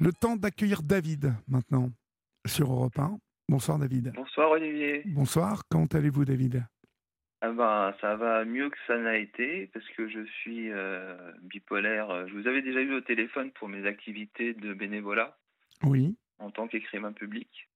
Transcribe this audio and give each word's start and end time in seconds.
Le 0.00 0.12
temps 0.14 0.36
d'accueillir 0.36 0.82
David 0.82 1.34
maintenant 1.46 1.90
sur 2.46 2.72
Europe 2.72 2.98
1. 2.98 3.18
Bonsoir 3.50 3.78
David. 3.78 4.12
Bonsoir 4.14 4.52
Olivier. 4.52 5.02
Bonsoir, 5.04 5.64
comment 5.68 5.84
allez-vous 5.92 6.24
David? 6.24 6.64
Ah 7.42 7.50
ben, 7.52 7.94
ça 8.00 8.16
va 8.16 8.46
mieux 8.46 8.70
que 8.70 8.78
ça 8.86 8.96
n'a 8.96 9.18
été 9.18 9.66
parce 9.74 9.86
que 9.90 10.08
je 10.08 10.24
suis 10.24 10.70
euh, 10.70 11.32
bipolaire. 11.42 12.26
Je 12.28 12.32
vous 12.32 12.48
avais 12.48 12.62
déjà 12.62 12.80
eu 12.80 12.94
au 12.94 13.02
téléphone 13.02 13.50
pour 13.52 13.68
mes 13.68 13.86
activités 13.86 14.54
de 14.54 14.72
bénévolat. 14.72 15.36
Oui. 15.82 16.16
En 16.38 16.50
tant 16.50 16.66
qu'écrivain 16.66 17.12
public. 17.12 17.68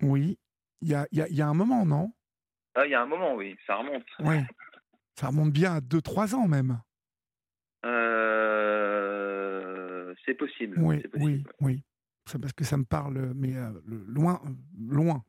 Oui. 0.00 0.38
Il 0.80 0.88
y 0.88 0.94
a, 0.94 1.08
y, 1.10 1.22
a, 1.22 1.28
y 1.28 1.42
a, 1.42 1.48
un 1.48 1.54
moment, 1.54 1.84
non? 1.84 2.12
Ah, 2.76 2.86
il 2.86 2.90
y 2.90 2.94
a 2.94 3.02
un 3.02 3.06
moment, 3.06 3.34
oui. 3.34 3.56
Ça 3.66 3.74
remonte. 3.74 4.06
Oui. 4.20 4.36
Ça 5.16 5.26
remonte 5.28 5.52
bien 5.52 5.74
à 5.74 5.80
2-3 5.80 6.36
ans 6.36 6.46
même. 6.46 6.78
Euh, 7.84 9.23
c'est 10.24 10.34
possible. 10.34 10.78
Oui, 10.78 11.00
possible. 11.02 11.22
oui, 11.24 11.44
oui. 11.60 11.82
C'est 12.26 12.40
parce 12.40 12.52
que 12.54 12.64
ça 12.64 12.76
me 12.78 12.84
parle, 12.84 13.32
mais 13.34 13.54
euh, 13.54 13.70
loin, 13.86 14.40
loin. 14.78 15.22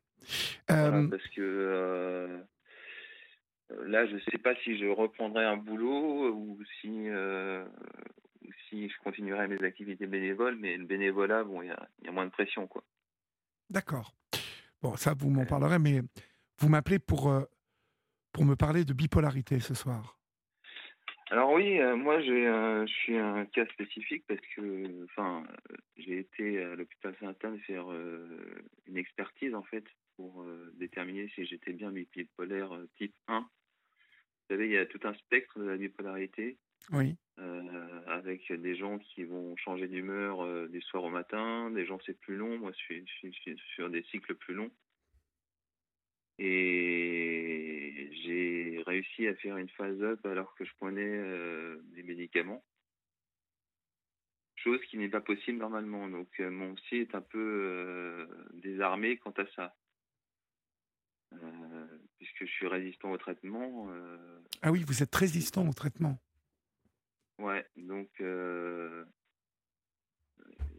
Voilà, 0.69 1.03
parce 1.09 1.27
que 1.29 2.41
là, 3.69 4.05
je 4.07 4.15
ne 4.15 4.19
sais 4.31 4.37
pas 4.37 4.55
si 4.63 4.77
je 4.77 4.85
reprendrai 4.85 5.45
un 5.45 5.57
boulot 5.57 6.33
ou 6.33 6.59
si, 6.81 7.09
euh, 7.09 7.65
ou 8.43 8.49
si 8.69 8.89
je 8.89 8.97
continuerai 9.03 9.47
mes 9.47 9.63
activités 9.63 10.07
bénévoles, 10.07 10.57
mais 10.59 10.77
le 10.77 10.85
bénévolat, 10.85 11.43
bon, 11.43 11.61
il 11.61 11.67
y 11.67 11.71
a, 11.71 11.89
y 12.03 12.07
a, 12.07 12.11
moins 12.11 12.25
de 12.25 12.31
pression, 12.31 12.67
quoi. 12.67 12.83
D'accord. 13.69 14.13
Bon, 14.81 14.95
ça, 14.95 15.13
vous 15.17 15.29
m'en 15.29 15.45
parlerez, 15.45 15.79
mais 15.79 16.01
vous 16.59 16.69
m'appelez 16.69 16.99
pour, 16.99 17.29
euh, 17.29 17.43
pour 18.31 18.45
me 18.45 18.55
parler 18.55 18.85
de 18.85 18.93
bipolarité 18.93 19.59
ce 19.59 19.73
soir. 19.73 20.19
Alors 21.31 21.53
oui, 21.53 21.79
euh, 21.79 21.95
moi 21.95 22.21
je 22.21 22.85
suis 22.87 23.17
un 23.17 23.45
cas 23.45 23.65
spécifique 23.67 24.23
parce 24.27 24.45
que, 24.55 25.03
enfin, 25.05 25.43
j'ai 25.97 26.19
été 26.19 26.63
à 26.63 26.75
l'hôpital 26.75 27.15
Saint-Anne 27.19 27.59
faire 27.59 27.87
une 28.87 28.97
expertise 28.97 29.55
en 29.55 29.63
fait 29.63 29.85
pour 30.15 30.45
déterminer 30.75 31.29
si 31.35 31.45
j'étais 31.45 31.73
bien 31.73 31.91
bipolaire 31.91 32.71
type 32.97 33.15
1. 33.27 33.39
Vous 33.39 34.55
savez, 34.55 34.67
il 34.67 34.73
y 34.73 34.77
a 34.77 34.85
tout 34.85 34.99
un 35.03 35.13
spectre 35.15 35.59
de 35.59 35.65
la 35.65 35.77
bipolarité. 35.77 36.57
Oui. 36.91 37.15
Euh, 37.37 38.01
avec 38.07 38.51
des 38.51 38.75
gens 38.75 38.97
qui 38.97 39.23
vont 39.23 39.57
changer 39.57 39.87
d'humeur 39.87 40.41
euh, 40.41 40.67
du 40.67 40.81
soir 40.81 41.03
au 41.03 41.09
matin, 41.09 41.69
des 41.71 41.85
gens 41.85 41.99
c'est 42.05 42.17
plus 42.17 42.37
long. 42.37 42.57
Moi, 42.57 42.71
je 42.71 42.77
suis, 42.77 43.05
je, 43.07 43.13
suis, 43.13 43.33
je 43.33 43.39
suis, 43.39 43.57
sur 43.73 43.89
des 43.89 44.03
cycles 44.03 44.35
plus 44.35 44.53
longs. 44.53 44.71
Et 46.37 47.74
j'ai 48.11 48.83
réussi 48.85 49.27
à 49.27 49.35
faire 49.35 49.57
une 49.57 49.69
phase 49.69 50.01
up 50.01 50.25
alors 50.25 50.53
que 50.55 50.65
je 50.65 50.71
prenais 50.77 51.01
euh, 51.01 51.81
des 51.95 52.03
médicaments. 52.03 52.63
Chose 54.55 54.81
qui 54.89 54.97
n'est 54.97 55.09
pas 55.09 55.21
possible 55.21 55.59
normalement. 55.59 56.07
Donc 56.09 56.39
mon 56.39 56.75
psy 56.75 56.97
est 56.97 57.13
un 57.15 57.21
peu 57.21 58.27
désarmé 58.53 59.17
quant 59.17 59.33
à 59.37 59.45
ça. 59.55 59.75
Euh, 61.43 61.97
puisque 62.17 62.45
je 62.45 62.51
suis 62.51 62.67
résistant 62.67 63.11
au 63.11 63.17
traitement. 63.17 63.87
Euh... 63.89 64.39
Ah 64.61 64.71
oui, 64.71 64.83
vous 64.83 65.03
êtes 65.03 65.13
résistant 65.13 65.67
au 65.67 65.73
traitement. 65.73 66.17
Ouais, 67.39 67.67
donc 67.75 68.09
euh... 68.21 69.05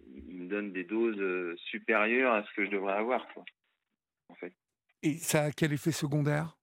il 0.07 0.35
me 0.35 0.49
donne 0.49 0.73
des 0.73 0.85
doses 0.85 1.57
supérieures 1.59 2.33
à 2.33 2.45
ce 2.45 2.55
que 2.55 2.65
je 2.65 2.71
devrais 2.71 2.95
avoir, 2.95 3.27
quoi, 3.35 3.45
en 4.29 4.35
fait. 4.35 4.55
Et 5.03 5.19
ça 5.19 5.45
a 5.45 5.53
quel 5.53 5.73
effet 5.73 5.93
secondaire? 5.93 6.57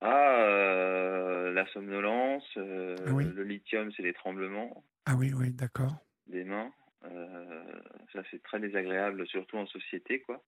Ah, 0.00 0.36
euh, 0.42 1.52
la 1.52 1.66
somnolence, 1.72 2.44
Ah 2.56 3.12
oui. 3.12 3.24
le 3.24 3.42
lithium, 3.42 3.90
c'est 3.92 4.02
les 4.02 4.14
tremblements. 4.14 4.84
Ah 5.06 5.14
oui, 5.16 5.32
oui, 5.34 5.52
d'accord. 5.52 5.96
Des 6.26 6.44
mains. 6.44 6.72
Euh, 7.04 7.80
ça, 8.12 8.22
c'est 8.30 8.42
très 8.42 8.60
désagréable, 8.60 9.26
surtout 9.26 9.56
en 9.56 9.66
société, 9.66 10.20
quoi. 10.20 10.44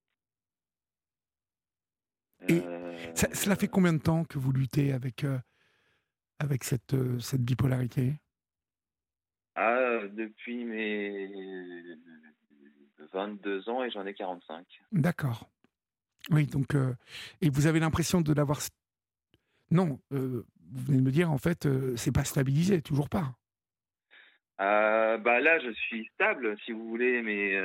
Et 2.49 2.61
ça, 3.15 3.29
cela 3.35 3.55
fait 3.55 3.69
combien 3.69 3.93
de 3.93 3.99
temps 4.03 4.25
que 4.25 4.39
vous 4.39 4.53
luttez 4.53 4.93
avec, 4.93 5.25
euh, 5.25 5.39
avec 6.39 6.65
cette, 6.65 6.95
euh, 6.95 7.19
cette 7.19 7.43
bipolarité? 7.43 8.15
Ah, 9.57 9.99
depuis 10.11 10.65
mes 10.65 11.29
22 13.13 13.69
ans 13.69 13.83
et 13.85 13.91
j'en 13.91 14.07
ai 14.07 14.15
45. 14.15 14.67
D'accord. 14.93 15.51
Oui, 16.31 16.47
donc, 16.47 16.75
euh, 16.75 16.95
et 17.41 17.51
vous 17.51 17.67
avez 17.67 17.81
l'impression 17.81 18.21
de 18.21 18.33
l'avoir. 18.33 18.61
Non, 19.71 20.01
vous 20.11 20.45
venez 20.73 20.99
de 20.99 21.03
me 21.03 21.11
dire, 21.11 21.31
en 21.31 21.39
fait, 21.39 21.69
c'est 21.97 22.13
pas 22.13 22.25
stabilisé, 22.25 22.83
toujours 22.83 23.09
pas. 23.09 23.35
bah 24.59 25.41
là, 25.41 25.59
je 25.61 25.71
suis 25.71 26.07
stable, 26.15 26.57
si 26.65 26.73
vous 26.73 26.89
voulez, 26.89 27.23
mais 27.23 27.57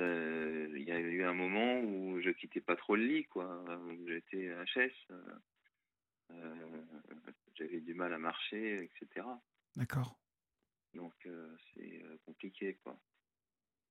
euh, 0.00 0.70
il 0.76 0.82
y 0.82 0.92
a 0.92 0.98
eu 0.98 1.24
un 1.24 1.32
moment 1.32 1.80
où 1.80 2.20
je 2.20 2.30
quittais 2.30 2.60
pas 2.60 2.76
trop 2.76 2.96
le 2.96 3.04
lit, 3.04 3.24
quoi. 3.24 3.64
J'étais 4.06 4.48
HS, 4.48 4.92
euh, 6.32 6.64
j'avais 7.54 7.80
du 7.80 7.94
mal 7.94 8.12
à 8.12 8.18
marcher, 8.18 8.84
etc. 8.84 9.26
D'accord. 9.76 10.18
Donc 10.94 11.14
c'est 11.74 12.02
compliqué, 12.24 12.78
quoi. 12.82 12.98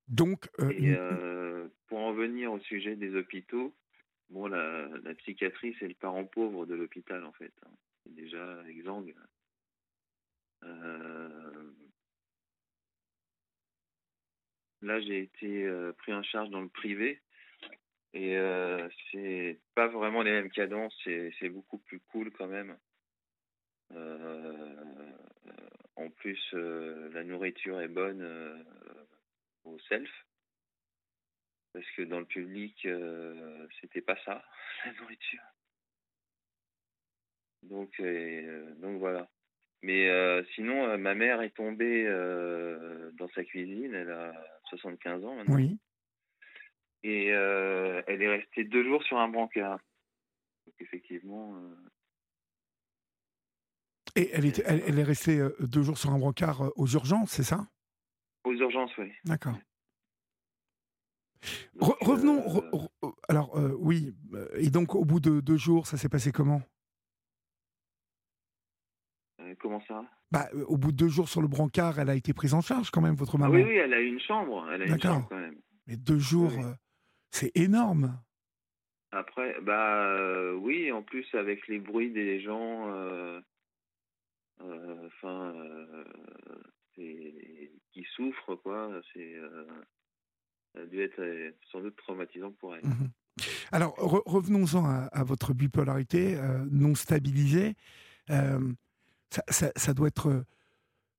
Donc, 0.07 0.49
Et, 0.71 0.95
pour 1.87 1.99
en 1.99 2.13
venir 2.13 2.53
au 2.53 2.59
sujet 2.59 2.95
des 2.95 3.13
hôpitaux, 3.15 3.75
bon, 4.29 4.47
la, 4.47 5.13
psychiatrie 5.15 5.75
c'est 5.79 5.87
le 5.87 5.95
parent 5.95 6.25
pauvre 6.25 6.65
de 6.65 6.75
l'hôpital 6.75 7.23
en 7.25 7.33
fait. 7.33 7.53
Hein. 7.65 7.71
C'est 8.03 8.15
déjà 8.15 8.63
exsangue. 8.67 9.15
Euh, 10.63 11.71
Là, 14.81 14.99
j'ai 15.01 15.21
été 15.21 15.65
euh, 15.65 15.91
pris 15.93 16.13
en 16.13 16.23
charge 16.23 16.49
dans 16.49 16.61
le 16.61 16.69
privé. 16.69 17.21
Et 18.13 18.37
euh, 18.37 18.87
c'est 19.11 19.59
pas 19.75 19.87
vraiment 19.87 20.21
les 20.21 20.31
mêmes 20.31 20.49
cadences, 20.49 20.95
c'est 21.03 21.49
beaucoup 21.49 21.77
plus 21.77 21.99
cool 22.11 22.31
quand 22.31 22.47
même. 22.47 22.77
Euh, 23.93 25.11
en 25.95 26.09
plus, 26.09 26.53
la 26.53 27.23
nourriture 27.23 27.81
est 27.81 27.87
bonne 27.87 28.65
au 29.65 29.77
self. 29.89 30.09
Parce 31.77 31.91
que 31.95 32.01
dans 32.01 32.19
le 32.19 32.25
public, 32.25 32.87
c'était 33.79 34.01
pas 34.01 34.17
ça, 34.25 34.43
la 34.85 34.93
nourriture. 34.93 35.43
Donc, 37.63 38.01
donc 38.79 38.99
voilà. 38.99 39.29
Mais 39.83 40.09
euh, 40.09 40.43
sinon, 40.55 40.85
euh, 40.85 40.97
ma 40.97 41.13
mère 41.13 41.41
est 41.41 41.55
tombée 41.55 42.05
euh, 42.07 43.11
dans 43.13 43.27
sa 43.29 43.43
cuisine, 43.43 43.93
elle 43.93 44.11
a 44.11 44.33
75 44.69 45.23
ans 45.23 45.35
maintenant. 45.35 45.55
Oui. 45.55 45.77
Et 47.03 47.27
elle 47.27 48.21
est 48.21 48.27
restée 48.27 48.65
deux 48.65 48.83
jours 48.83 49.01
sur 49.03 49.17
un 49.17 49.29
brancard. 49.29 49.79
Donc 50.65 50.75
effectivement. 50.79 51.55
Et 54.15 54.29
elle, 54.33 54.45
était, 54.45 54.63
elle, 54.65 54.81
elle, 54.85 54.99
est 54.99 55.03
restée 55.03 55.39
deux 55.59 55.83
jours 55.83 55.97
sur 55.97 56.09
un 56.09 56.17
brancard 56.17 56.73
aux 56.75 56.87
urgences, 56.87 57.31
c'est 57.31 57.43
ça? 57.43 57.65
Aux 58.43 58.53
urgences, 58.53 58.97
oui. 58.97 59.13
D'accord. 59.23 59.57
Re 61.79 61.95
revenons. 62.01 62.41
Re 62.47 62.89
alors, 63.29 63.55
oui. 63.79 64.13
Et 64.55 64.69
donc, 64.69 64.95
au 64.95 65.05
bout 65.05 65.19
de 65.19 65.39
deux 65.39 65.57
jours, 65.57 65.87
ça 65.87 65.97
s'est 65.97 66.09
passé 66.09 66.31
comment? 66.31 66.61
Comment 69.59 69.81
ça? 69.87 70.03
Bah, 70.31 70.49
Au 70.67 70.77
bout 70.77 70.91
de 70.91 70.97
deux 70.97 71.07
jours 71.07 71.29
sur 71.29 71.41
le 71.41 71.47
brancard, 71.47 71.99
elle 71.99 72.09
a 72.09 72.15
été 72.15 72.33
prise 72.33 72.53
en 72.53 72.61
charge 72.61 72.91
quand 72.91 73.01
même, 73.01 73.15
votre 73.15 73.37
maman 73.37 73.53
ah 73.53 73.57
Oui, 73.57 73.63
oui, 73.63 73.75
elle 73.75 73.93
a 73.93 74.01
eu 74.01 74.07
une 74.07 74.19
chambre. 74.19 74.65
Même. 74.65 75.55
Mais 75.87 75.95
deux 75.95 76.19
jours, 76.19 76.51
oui. 76.55 76.63
euh, 76.63 76.73
c'est 77.31 77.55
énorme. 77.55 78.19
Après, 79.11 79.55
bah 79.61 80.05
euh, 80.17 80.53
oui, 80.53 80.91
en 80.91 81.01
plus 81.01 81.25
avec 81.33 81.67
les 81.67 81.79
bruits 81.79 82.11
des 82.11 82.41
gens, 82.41 82.91
enfin, 84.59 85.53
qui 86.93 88.05
souffrent, 88.15 88.55
quoi, 88.55 89.01
c'est, 89.13 89.35
ça 90.73 90.81
a 90.81 90.85
dû 90.85 91.01
être 91.01 91.21
sans 91.71 91.81
doute 91.81 91.95
traumatisant 91.97 92.51
pour 92.51 92.75
elle. 92.75 92.83
Mmh 92.83 93.09
Alors, 93.71 93.95
re 93.97 94.21
revenons-en 94.25 94.85
à, 94.85 95.05
à, 95.11 95.23
votre 95.23 95.53
bipolarité 95.53 96.35
euh, 96.35 96.65
non 96.71 96.95
stabilisée. 96.95 97.75
Euh, 98.29 98.59
ça, 99.29 99.43
ça, 99.49 99.71
ça, 99.75 99.93
doit 99.93 100.07
être, 100.07 100.43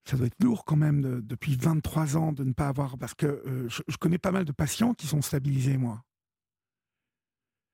ça 0.05 0.17
doit 0.17 0.27
être 0.27 0.43
lourd 0.43 0.65
quand 0.65 0.77
même 0.77 1.01
de, 1.01 1.21
depuis 1.21 1.57
23 1.57 2.17
ans 2.17 2.33
de 2.33 2.45
ne 2.45 2.53
pas 2.53 2.69
avoir. 2.69 2.99
Parce 2.99 3.15
que 3.15 3.27
euh, 3.27 3.69
je, 3.69 3.83
je, 3.87 3.97
connais 3.97 4.19
pas 4.19 4.33
mal 4.33 4.45
de 4.45 4.53
patients 4.53 4.95
qui 4.95 5.07
sont 5.07 5.23
stabilisés, 5.23 5.77
moi. 5.77 6.03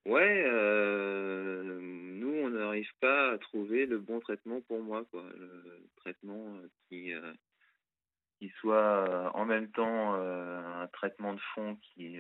Ouais, 0.07 0.45
euh, 0.47 1.81
nous, 1.81 2.35
on 2.45 2.51
n'arrive 2.51 2.91
pas 3.01 3.33
à 3.33 3.39
trouver 3.39 3.87
le 3.87 3.99
bon 3.99 4.21
traitement 4.21 4.61
pour 4.63 4.83
moi, 4.83 5.05
quoi. 5.11 5.25
Le 5.39 5.89
traitement 5.97 6.59
qui, 6.89 7.13
euh, 7.15 7.33
qui 8.39 8.51
soit 8.61 9.33
en 9.35 9.45
même 9.45 9.71
temps 9.71 10.15
un 10.15 10.87
traitement 10.89 11.35
de 11.35 11.41
fond 11.55 11.77
qui, 11.77 12.19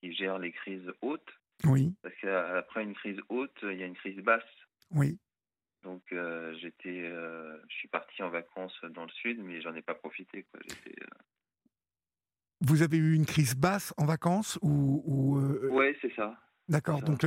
qui 0.00 0.12
gère 0.14 0.38
les 0.38 0.52
crises 0.52 0.90
hautes. 1.00 1.32
Oui. 1.64 1.94
Parce 2.02 2.14
qu'après 2.20 2.82
une 2.82 2.94
crise 2.94 3.20
haute, 3.28 3.56
il 3.62 3.78
y 3.78 3.82
a 3.82 3.86
une 3.86 3.94
crise 3.94 4.18
basse. 4.22 4.42
Oui. 4.90 5.18
Donc 5.82 6.02
j'étais, 6.60 7.08
je 7.08 7.74
suis 7.74 7.88
parti 7.88 8.22
en 8.22 8.30
vacances 8.30 8.78
dans 8.90 9.04
le 9.04 9.10
sud, 9.10 9.38
mais 9.42 9.60
j'en 9.60 9.74
ai 9.74 9.82
pas 9.82 9.94
profité. 9.94 10.44
Quoi. 10.50 10.60
Vous 12.60 12.82
avez 12.82 12.96
eu 12.96 13.14
une 13.14 13.26
crise 13.26 13.56
basse 13.56 13.92
en 13.96 14.06
vacances 14.06 14.58
ou, 14.62 15.02
ou 15.04 15.38
Ouais, 15.74 15.96
c'est 16.00 16.14
ça. 16.14 16.36
D'accord. 16.68 17.02
Donc 17.02 17.26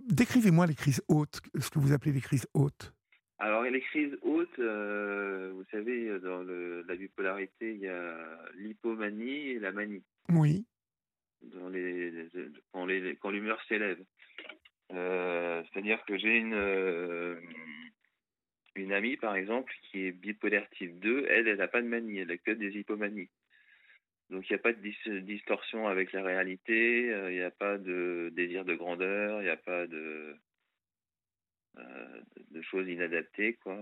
décrivez-moi 0.00 0.66
les 0.66 0.74
crises 0.74 1.02
hautes, 1.08 1.40
ce 1.58 1.70
que 1.70 1.78
vous 1.78 1.92
appelez 1.92 2.12
les 2.12 2.20
crises 2.20 2.46
hautes. 2.54 2.92
Alors 3.38 3.62
les 3.62 3.80
crises 3.80 4.16
hautes, 4.22 4.58
vous 4.58 5.64
savez, 5.70 6.18
dans 6.20 6.42
le, 6.42 6.82
la 6.82 6.94
bipolarité, 6.94 7.72
il 7.72 7.80
y 7.80 7.88
a 7.88 8.38
l'hypomanie 8.54 9.50
et 9.50 9.58
la 9.58 9.72
manie. 9.72 10.04
Oui. 10.28 10.64
Dans 11.42 11.68
les, 11.68 12.28
quand, 12.72 12.86
les, 12.86 13.16
quand 13.16 13.30
l'humeur 13.30 13.60
s'élève. 13.68 14.02
Euh, 14.92 15.62
c'est-à-dire 15.72 16.04
que 16.04 16.16
j'ai 16.16 16.36
une, 16.36 16.54
euh, 16.54 17.40
une 18.76 18.92
amie, 18.92 19.16
par 19.16 19.34
exemple, 19.34 19.72
qui 19.82 20.06
est 20.06 20.12
bipolaire 20.12 20.68
type 20.70 20.98
2. 21.00 21.26
Elle, 21.28 21.48
elle 21.48 21.58
n'a 21.58 21.68
pas 21.68 21.82
de 21.82 21.88
manie, 21.88 22.18
elle 22.18 22.30
a 22.30 22.36
que 22.36 22.50
des 22.50 22.76
hypomanies. 22.78 23.30
Donc 24.30 24.48
il 24.48 24.54
n'y 24.54 24.58
a 24.58 24.62
pas 24.62 24.72
de 24.72 25.18
distorsion 25.20 25.86
avec 25.86 26.12
la 26.12 26.22
réalité, 26.22 27.12
euh, 27.12 27.30
il 27.30 27.36
n'y 27.36 27.42
a 27.42 27.50
pas 27.50 27.76
de 27.76 28.32
désir 28.34 28.64
de 28.64 28.74
grandeur, 28.74 29.42
il 29.42 29.44
n'y 29.44 29.50
a 29.50 29.56
pas 29.56 29.86
de, 29.86 30.34
de 31.76 32.62
choses 32.62 32.88
inadaptées, 32.88 33.54
quoi, 33.62 33.76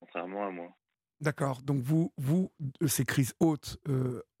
contrairement 0.00 0.46
à 0.46 0.50
moi. 0.50 0.76
D'accord. 1.20 1.62
Donc 1.62 1.82
vous, 1.82 2.12
vous, 2.16 2.52
ces 2.86 3.04
crises 3.04 3.34
hautes 3.40 3.78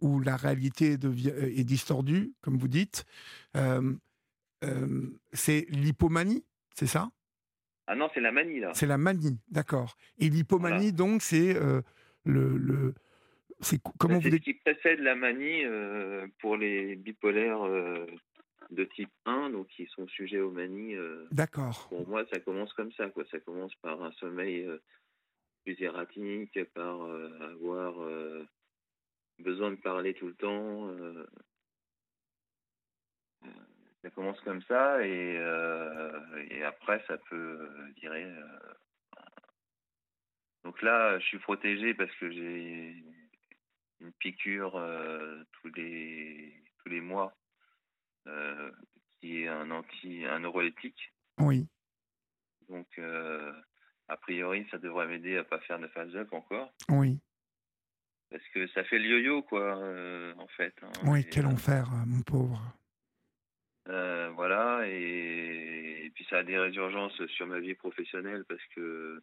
où 0.00 0.20
la 0.20 0.36
réalité 0.36 0.92
est 0.92 1.64
distordue, 1.64 2.32
comme 2.40 2.56
vous 2.56 2.68
dites, 2.68 3.04
c'est 5.32 5.66
l'hypomanie, 5.70 6.44
c'est 6.74 6.86
ça? 6.86 7.10
Ah 7.88 7.96
non, 7.96 8.08
c'est 8.14 8.20
la 8.20 8.32
manie 8.32 8.60
là. 8.60 8.72
C'est 8.74 8.86
la 8.86 8.98
manie, 8.98 9.40
d'accord. 9.48 9.96
Et 10.18 10.28
l'hypomanie, 10.28 10.92
donc, 10.92 11.22
c'est 11.22 11.54
le, 12.24 12.56
le 12.58 12.94
c'est 13.60 13.80
comment 13.98 14.18
vous 14.18 14.30
ce 14.30 14.36
qui 14.36 14.54
précède 14.54 15.00
la 15.00 15.16
manie 15.16 15.62
pour 16.38 16.56
les 16.56 16.94
bipolaires 16.94 17.66
de 18.70 18.84
type 18.84 19.10
1, 19.24 19.50
donc 19.50 19.68
qui 19.68 19.86
sont 19.86 20.06
sujets 20.08 20.40
aux 20.40 20.50
manies. 20.50 20.96
D'accord. 21.30 21.88
Pour 21.88 22.06
moi, 22.08 22.24
ça 22.32 22.38
commence 22.40 22.72
comme 22.74 22.92
ça, 22.92 23.08
quoi. 23.10 23.24
Ça 23.30 23.40
commence 23.40 23.74
par 23.76 24.02
un 24.02 24.12
sommeil 24.12 24.68
plus 25.64 25.80
erratique, 25.82 26.58
par 26.74 27.00
avoir 27.42 27.94
besoin 29.38 29.70
de 29.70 29.76
parler 29.76 30.14
tout 30.14 30.26
le 30.26 30.34
temps 30.34 30.94
ça 34.02 34.10
commence 34.10 34.40
comme 34.40 34.62
ça 34.62 35.04
et, 35.04 35.36
euh, 35.38 36.46
et 36.50 36.62
après 36.62 37.02
ça 37.06 37.18
peut, 37.28 37.68
je 37.88 38.00
dirais. 38.00 38.24
Euh, 38.24 39.22
donc 40.64 40.82
là, 40.82 41.18
je 41.18 41.26
suis 41.26 41.38
protégé 41.38 41.94
parce 41.94 42.14
que 42.16 42.30
j'ai 42.30 43.04
une 44.00 44.12
piqûre 44.18 44.76
euh, 44.76 45.42
tous 45.52 45.68
les 45.74 46.54
tous 46.82 46.88
les 46.90 47.00
mois 47.00 47.34
qui 49.20 49.42
est 49.42 49.48
un 49.48 49.70
anti 49.70 50.24
un 50.24 50.40
neuroleptique. 50.40 51.12
Oui. 51.38 51.66
Donc 52.68 52.98
a 54.08 54.16
priori, 54.16 54.66
ça 54.70 54.78
devrait 54.78 55.06
m'aider 55.06 55.36
à 55.36 55.44
pas 55.44 55.60
faire 55.60 55.78
de 55.78 55.88
phase 55.88 56.14
up 56.16 56.32
encore. 56.32 56.72
Oui. 56.88 57.18
Parce 58.30 58.46
que 58.52 58.66
ça 58.68 58.84
fait 58.84 58.98
le 58.98 59.06
yo-yo, 59.06 59.42
quoi, 59.42 59.78
en 60.36 60.46
fait. 60.48 60.74
Hein, 60.82 60.90
oui, 61.04 61.26
quel 61.30 61.46
enfer, 61.46 61.88
mon 62.06 62.22
pauvre. 62.22 62.60
Euh, 63.88 64.30
voilà, 64.34 64.86
et, 64.86 66.10
puis 66.14 66.26
ça 66.28 66.38
a 66.38 66.42
des 66.42 66.58
résurgences 66.58 67.24
sur 67.28 67.46
ma 67.46 67.58
vie 67.58 67.74
professionnelle 67.74 68.44
parce 68.46 68.64
que, 68.76 69.22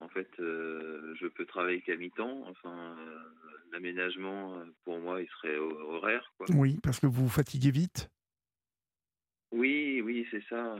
en 0.00 0.08
fait, 0.08 0.28
euh, 0.38 1.14
je 1.20 1.26
peux 1.26 1.44
travailler 1.44 1.82
qu'à 1.82 1.96
mi-temps. 1.96 2.44
Enfin, 2.48 2.96
euh, 2.98 3.18
l'aménagement, 3.72 4.62
pour 4.84 4.98
moi, 5.00 5.20
il 5.20 5.28
serait 5.28 5.58
horaire. 5.58 6.32
Quoi. 6.38 6.46
Oui, 6.54 6.78
parce 6.82 6.98
que 6.98 7.06
vous 7.06 7.24
vous 7.24 7.28
fatiguez 7.28 7.70
vite 7.70 8.09
Oui, 9.52 10.00
oui, 10.02 10.26
c'est 10.30 10.42
ça. 10.48 10.76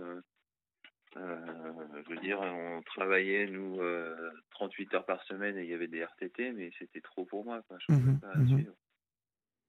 je 1.14 2.08
veux 2.08 2.20
dire, 2.20 2.40
on 2.40 2.82
travaillait, 2.82 3.46
nous, 3.46 3.80
38 4.52 4.94
heures 4.94 5.06
par 5.06 5.22
semaine 5.24 5.58
et 5.58 5.64
il 5.64 5.70
y 5.70 5.74
avait 5.74 5.88
des 5.88 6.04
RTT, 6.04 6.52
mais 6.52 6.70
c'était 6.78 7.00
trop 7.00 7.24
pour 7.24 7.44
moi. 7.44 7.62
Quoi. 7.68 7.78
Je 7.80 7.92
ne 7.92 7.98
pouvais 7.98 8.12
mmh 8.12 8.20
pas 8.20 8.36
mmh 8.36 8.48
suivre. 8.48 8.74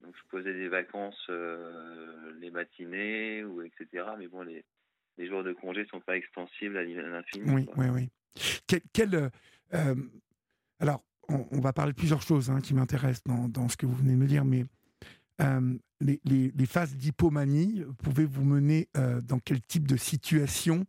Donc 0.02 0.16
je 0.16 0.30
posais 0.30 0.54
des 0.54 0.68
vacances 0.68 1.28
euh, 1.30 2.34
les 2.40 2.50
matinées 2.50 3.44
ou 3.44 3.62
etc. 3.62 4.06
Mais 4.18 4.28
bon, 4.28 4.42
les, 4.42 4.66
les 5.18 5.28
jours 5.28 5.44
de 5.44 5.54
congé 5.54 5.86
sont 5.86 6.00
pas 6.00 6.18
extensibles 6.18 6.78
à 6.78 6.84
l'infini. 6.84 7.52
Oui, 7.52 7.70
oui, 7.78 7.86
oui. 7.90 8.10
Quel, 8.94 9.16
euh, 9.16 9.30
euh, 9.74 9.96
alors, 10.80 11.04
on, 11.30 11.60
va 11.60 11.74
parler 11.74 11.92
de 11.92 11.98
plusieurs 11.98 12.22
choses 12.22 12.50
hein, 12.50 12.62
qui 12.62 12.74
m'intéressent 12.74 13.24
dans, 13.26 13.48
dans, 13.48 13.70
ce 13.70 13.78
que 13.78 13.86
vous 13.86 13.96
venez 13.96 14.14
de 14.14 14.18
me 14.18 14.26
dire, 14.26 14.44
mais 14.44 14.66
les, 16.00 16.20
les, 16.26 16.52
les, 16.56 16.66
phases 16.66 16.96
d'hypomanie, 16.96 17.84
pouvez 18.04 18.26
vous 18.26 18.44
mener 18.44 18.90
dans 18.94 19.40
quel 19.40 19.62
type 19.62 19.88
de 19.88 19.98
situation 19.98 20.86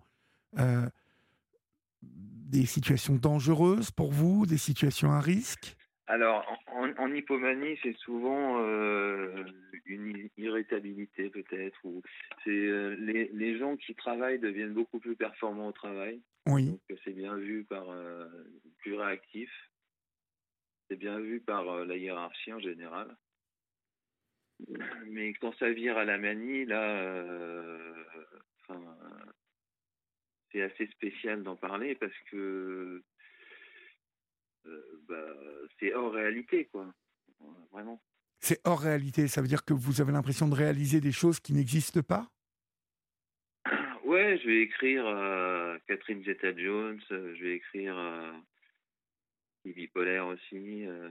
Des 2.02 2.66
situations 2.66 3.16
dangereuses 3.16 3.90
pour 3.90 4.12
vous, 4.12 4.46
des 4.46 4.58
situations 4.58 5.12
à 5.12 5.20
risque? 5.20 5.76
Alors, 6.12 6.44
en, 6.66 7.12
hypomanie, 7.14 7.78
c'est 7.82 7.96
souvent 7.98 8.60
euh, 8.60 9.44
une 9.86 10.28
irritabilité 10.36 11.30
peut-être, 11.30 11.78
ou 11.84 12.02
c'est 12.44 12.50
euh, 12.50 12.96
les, 12.98 13.30
les, 13.32 13.58
gens 13.58 13.76
qui 13.76 13.94
travaillent 13.94 14.38
deviennent 14.38 14.74
beaucoup 14.74 14.98
plus 14.98 15.16
performants 15.16 15.68
au 15.68 15.72
travail. 15.72 16.20
Oui. 16.46 16.66
Donc 16.66 16.80
c'est 17.04 17.14
bien 17.14 17.36
vu 17.36 17.64
par 17.64 17.88
euh, 17.88 18.26
plus 18.78 18.94
réactif. 18.94 19.50
C'est 20.90 20.96
bien 20.96 21.18
vu 21.20 21.40
par 21.40 21.84
la 21.84 21.96
hiérarchie 21.96 22.52
en 22.52 22.60
général. 22.60 23.16
Mais 25.06 25.34
quand 25.34 25.54
ça 25.58 25.70
vire 25.70 25.96
à 25.98 26.04
la 26.04 26.18
manie, 26.18 26.64
là, 26.64 27.14
c'est 30.50 30.62
assez 30.62 30.86
spécial 30.88 31.42
d'en 31.42 31.56
parler 31.56 31.94
parce 31.94 32.16
que 32.30 33.02
bah, 35.08 35.34
c'est 35.78 35.92
hors 35.94 36.12
réalité, 36.12 36.66
quoi. 36.66 36.92
Vraiment. 37.72 38.00
C'est 38.38 38.60
hors 38.64 38.80
réalité, 38.80 39.28
ça 39.28 39.40
veut 39.40 39.48
dire 39.48 39.64
que 39.64 39.72
vous 39.72 40.00
avez 40.00 40.12
l'impression 40.12 40.48
de 40.48 40.54
réaliser 40.54 41.00
des 41.00 41.12
choses 41.12 41.40
qui 41.40 41.52
n'existent 41.52 42.02
pas? 42.02 42.28
Ouais, 44.04 44.36
je 44.38 44.46
vais 44.46 44.62
écrire 44.62 45.06
à 45.06 45.78
Catherine 45.86 46.22
Zeta-Jones, 46.24 47.00
je 47.08 47.42
vais 47.42 47.54
écrire 47.54 47.96
bipolaire 49.70 50.26
aussi. 50.26 50.86
Euh, 50.86 51.08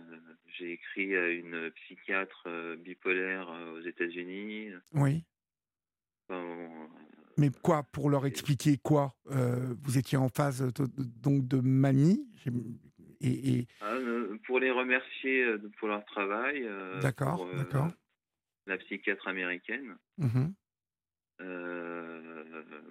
j'ai 0.57 0.73
écrit 0.73 1.15
à 1.15 1.29
une 1.29 1.71
psychiatre 1.71 2.43
euh, 2.47 2.75
bipolaire 2.75 3.49
euh, 3.49 3.79
aux 3.79 3.81
États-Unis. 3.81 4.71
Oui. 4.93 5.23
Mais 7.37 7.49
quoi 7.61 7.83
Pour 7.83 8.09
leur 8.09 8.25
expliquer 8.25 8.77
quoi 8.77 9.15
Vous 9.25 9.97
étiez 9.97 10.17
en 10.17 10.29
phase 10.29 10.71
donc 10.97 11.47
de 11.47 11.59
manie 11.59 12.25
ah, 13.81 13.97
pour 14.45 14.59
les 14.59 14.71
remercier 14.71 15.45
pour 15.77 15.89
leur 15.89 16.05
travail. 16.05 16.65
D'accord, 17.01 17.45
d'accord. 17.53 17.89
La 18.65 18.77
psychiatre 18.77 19.27
américaine. 19.27 19.97
Mmh 20.17 20.47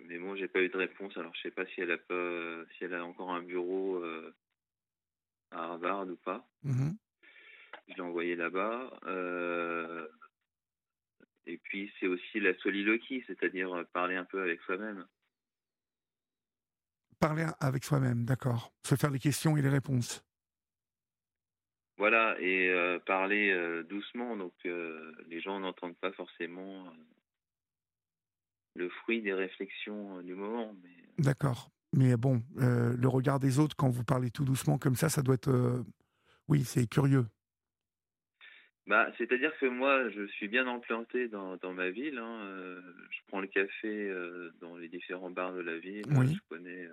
mais 0.08 0.18
bon, 0.18 0.34
j'ai 0.34 0.48
pas 0.48 0.60
eu 0.60 0.68
de 0.68 0.76
réponse. 0.76 1.16
Alors, 1.16 1.32
je 1.36 1.42
sais 1.42 1.52
pas 1.52 1.64
si 1.66 1.82
elle 1.82 1.92
a 1.92 1.98
pas, 1.98 2.64
si 2.76 2.84
elle 2.84 2.94
a 2.94 3.04
encore 3.04 3.30
un 3.30 3.42
bureau 3.42 4.02
à 5.50 5.64
Harvard 5.64 6.08
ou 6.08 6.16
pas. 6.16 6.46
Mmh 6.62 6.90
je 7.88 7.94
l'ai 7.96 8.02
envoyé 8.02 8.36
là-bas. 8.36 8.88
et 11.46 11.58
puis, 11.58 11.92
c'est 11.98 12.06
aussi 12.06 12.38
la 12.38 12.56
soliloquie, 12.58 13.24
c'est-à-dire 13.26 13.84
parler 13.92 14.14
un 14.14 14.24
peu 14.24 14.40
avec 14.40 14.60
soi-même. 14.60 15.04
Parler 17.18 17.46
avec 17.58 17.82
soi-même, 17.82 18.24
d'accord. 18.24 18.72
Se 18.86 18.94
faire 18.94 19.10
les 19.10 19.18
questions 19.18 19.56
et 19.56 19.62
les 19.62 19.68
réponses. 19.68 20.24
Voilà, 22.00 22.34
et 22.40 22.70
euh, 22.70 22.98
parler 22.98 23.50
euh, 23.50 23.82
doucement, 23.82 24.34
donc 24.34 24.54
euh, 24.64 25.12
les 25.26 25.42
gens 25.42 25.60
n'entendent 25.60 25.98
pas 25.98 26.12
forcément 26.12 26.90
le 28.74 28.88
fruit 28.88 29.20
des 29.20 29.34
réflexions 29.34 30.22
du 30.22 30.34
moment. 30.34 30.74
Mais... 30.82 30.96
D'accord. 31.18 31.70
Mais 31.92 32.16
bon, 32.16 32.42
le 32.56 33.08
regard 33.08 33.40
des 33.40 33.58
autres, 33.58 33.76
quand 33.76 33.88
vous 33.88 34.04
parlez 34.04 34.30
tout 34.30 34.44
doucement 34.44 34.78
comme 34.78 34.94
ça, 34.94 35.08
ça 35.08 35.22
doit 35.22 35.34
être... 35.34 35.84
Oui, 36.48 36.64
c'est 36.64 36.86
curieux. 36.86 37.26
Bah, 38.86 39.08
C'est-à-dire 39.18 39.52
que 39.58 39.66
moi, 39.66 40.08
je 40.10 40.26
suis 40.28 40.48
bien 40.48 40.66
implanté 40.66 41.28
dans, 41.28 41.56
dans 41.56 41.72
ma 41.72 41.90
ville. 41.90 42.18
Hein, 42.18 42.80
je 43.10 43.18
prends 43.28 43.40
le 43.40 43.46
café 43.48 44.14
dans 44.60 44.76
les 44.76 44.88
différents 44.88 45.30
bars 45.30 45.52
de 45.52 45.60
la 45.60 45.78
ville. 45.78 46.06
Oui. 46.10 46.34
Je 46.34 46.40
connais... 46.48 46.88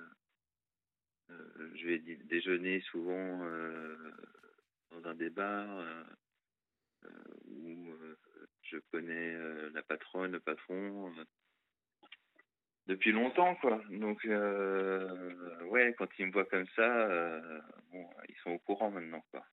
je 1.76 1.88
vais 1.88 2.00
déjeuner 2.00 2.82
souvent 2.92 3.46
dans 4.92 5.10
un 5.10 5.18
euh, 5.20 6.04
euh, 7.06 7.10
où 7.46 7.90
euh, 7.92 8.18
je 8.64 8.78
connais 8.92 9.38
la 9.74 9.82
patronne, 9.84 10.32
le 10.32 10.40
patron. 10.40 11.14
Depuis 12.88 13.12
longtemps, 13.12 13.56
quoi. 13.56 13.82
Donc, 13.92 14.24
ouais, 14.26 15.96
quand 15.98 16.08
ils 16.18 16.28
me 16.28 16.32
voient 16.32 16.46
comme 16.46 16.66
ça, 16.76 17.08
bon, 17.92 18.10
ils 18.30 18.36
sont 18.44 18.52
au 18.52 18.60
courant 18.60 18.90
maintenant, 18.90 19.24
quoi. 19.32 19.46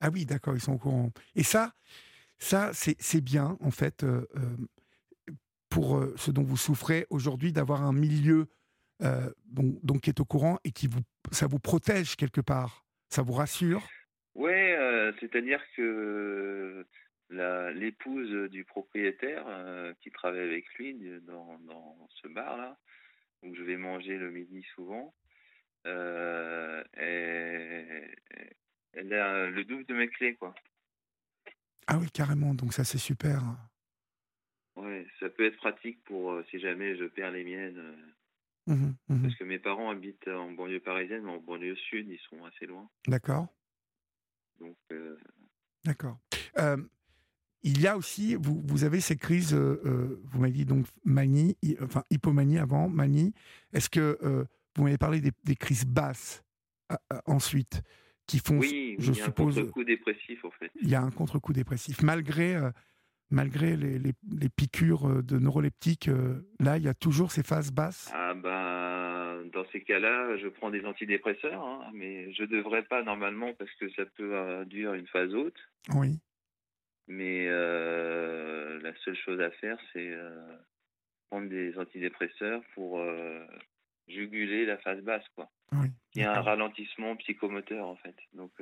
Ah 0.00 0.10
oui, 0.12 0.24
d'accord, 0.26 0.54
ils 0.54 0.60
sont 0.60 0.74
au 0.74 0.78
courant. 0.78 1.10
Et 1.34 1.42
ça, 1.42 1.72
ça 2.38 2.70
c'est 2.72 3.20
bien, 3.20 3.56
en 3.60 3.70
fait, 3.70 4.04
pour 5.68 6.02
ce 6.16 6.30
dont 6.30 6.44
vous 6.44 6.56
souffrez 6.56 7.06
aujourd'hui, 7.10 7.52
d'avoir 7.52 7.82
un 7.82 7.92
milieu 7.92 8.46
bon, 9.00 9.78
donc, 9.82 10.02
qui 10.02 10.10
est 10.10 10.20
au 10.20 10.24
courant 10.24 10.58
et 10.64 10.70
qui 10.70 10.86
vous, 10.86 11.00
ça 11.32 11.46
vous 11.46 11.58
protège 11.58 12.16
quelque 12.16 12.40
part. 12.40 12.84
Ça 13.08 13.22
vous 13.22 13.32
rassure? 13.32 13.86
Ouais, 14.34 15.12
c'est-à-dire 15.20 15.62
que 15.76 16.86
l'épouse 17.30 18.50
du 18.50 18.64
propriétaire 18.64 19.44
qui 20.00 20.10
travaille 20.10 20.40
avec 20.40 20.68
lui 20.74 20.94
dans, 21.22 21.58
dans 21.60 22.08
ce 22.22 22.28
bar-là, 22.28 22.78
où 23.42 23.54
je 23.54 23.62
vais 23.62 23.76
manger 23.76 24.16
le 24.16 24.30
midi 24.30 24.62
souvent, 24.74 25.14
elle, 25.84 26.84
elle 28.92 29.12
a 29.12 29.50
le 29.50 29.64
double 29.64 29.84
de 29.86 29.94
mes 29.94 30.08
clés, 30.08 30.34
quoi. 30.34 30.54
Ah 31.86 31.98
oui, 31.98 32.10
carrément, 32.10 32.54
donc 32.54 32.72
ça 32.72 32.84
c'est 32.84 32.98
super. 32.98 33.42
Ouais, 34.74 35.06
ça 35.20 35.28
peut 35.30 35.46
être 35.46 35.56
pratique 35.56 36.02
pour 36.04 36.42
si 36.50 36.58
jamais 36.58 36.96
je 36.96 37.04
perds 37.04 37.30
les 37.30 37.44
miennes. 37.44 38.14
Mmh 38.66 38.94
mmh 39.08 39.22
parce 39.22 39.36
que 39.36 39.44
mes 39.44 39.60
parents 39.60 39.90
habitent 39.90 40.26
en 40.26 40.50
banlieue 40.50 40.80
parisienne, 40.80 41.22
mais 41.22 41.30
en 41.30 41.38
banlieue 41.38 41.76
sud, 41.76 42.08
ils 42.08 42.18
sont 42.28 42.44
assez 42.44 42.66
loin. 42.66 42.90
D'accord. 43.06 43.46
Donc. 44.58 44.76
D'accord. 45.84 46.18
Il 47.62 47.80
y 47.80 47.86
a 47.86 47.96
aussi, 47.96 48.36
vous, 48.36 48.62
vous 48.64 48.84
avez 48.84 49.00
ces 49.00 49.16
crises, 49.16 49.54
vous 49.54 50.40
m'avez 50.40 50.52
dit 50.52 50.64
donc 50.64 50.86
manie, 51.04 51.56
enfin 51.82 52.02
hypomanie 52.10 52.58
avant, 52.58 52.88
manie. 52.88 53.32
Est-ce 53.72 53.90
que 53.90 54.46
vous 54.76 54.84
m'avez 54.84 54.98
parlé 54.98 55.20
des, 55.20 55.32
des, 55.44 55.56
crises 55.56 55.86
basses 55.86 56.44
ensuite 57.24 57.82
qui 58.26 58.38
font, 58.38 58.58
oui, 58.58 58.96
je 58.98 59.12
il 59.12 59.18
y 59.18 59.20
a 59.20 59.24
suppose, 59.24 59.58
un 59.58 59.62
contre-coup 59.62 59.84
dépressif 59.84 60.44
en 60.44 60.50
fait. 60.50 60.70
Il 60.80 60.88
y 60.88 60.94
a 60.94 61.02
un 61.02 61.10
contre-coup 61.10 61.52
dépressif 61.52 62.02
malgré 62.02 62.60
malgré 63.30 63.76
les, 63.76 63.98
les, 63.98 64.12
les, 64.40 64.48
piqûres 64.48 65.22
de 65.22 65.38
neuroleptiques, 65.38 66.10
là, 66.60 66.76
il 66.76 66.84
y 66.84 66.88
a 66.88 66.94
toujours 66.94 67.32
ces 67.32 67.42
phases 67.42 67.72
basses? 67.72 68.10
Ah 68.14 68.34
ben, 68.34 69.44
dans 69.52 69.64
ces 69.72 69.80
cas-là, 69.80 70.36
je 70.38 70.48
prends 70.48 70.70
des 70.70 70.84
antidépresseurs, 70.84 71.62
hein, 71.62 71.90
mais 71.94 72.32
je 72.32 72.42
ne 72.42 72.48
devrais 72.48 72.82
pas 72.82 73.02
normalement 73.02 73.52
parce 73.54 73.70
que 73.80 73.90
ça 73.90 74.04
peut 74.16 74.36
induire 74.36 74.94
une 74.94 75.06
phase 75.06 75.34
haute. 75.34 75.58
Oui. 75.94 76.20
Mais 77.08 77.46
euh, 77.48 78.80
la 78.80 78.94
seule 78.96 79.16
chose 79.16 79.40
à 79.40 79.50
faire, 79.52 79.78
c'est 79.92 80.10
euh, 80.10 80.56
prendre 81.30 81.48
des 81.48 81.78
antidépresseurs 81.78 82.62
pour 82.74 82.98
euh, 82.98 83.46
juguler 84.08 84.66
la 84.66 84.76
phase 84.78 85.00
basse, 85.02 85.26
quoi. 85.34 85.50
Oui, 85.72 85.88
Il 86.14 86.22
y 86.22 86.24
a 86.24 86.36
un 86.36 86.42
ralentissement 86.42 87.16
psychomoteur, 87.16 87.86
en 87.86 87.96
fait. 87.96 88.16
Donc, 88.32 88.52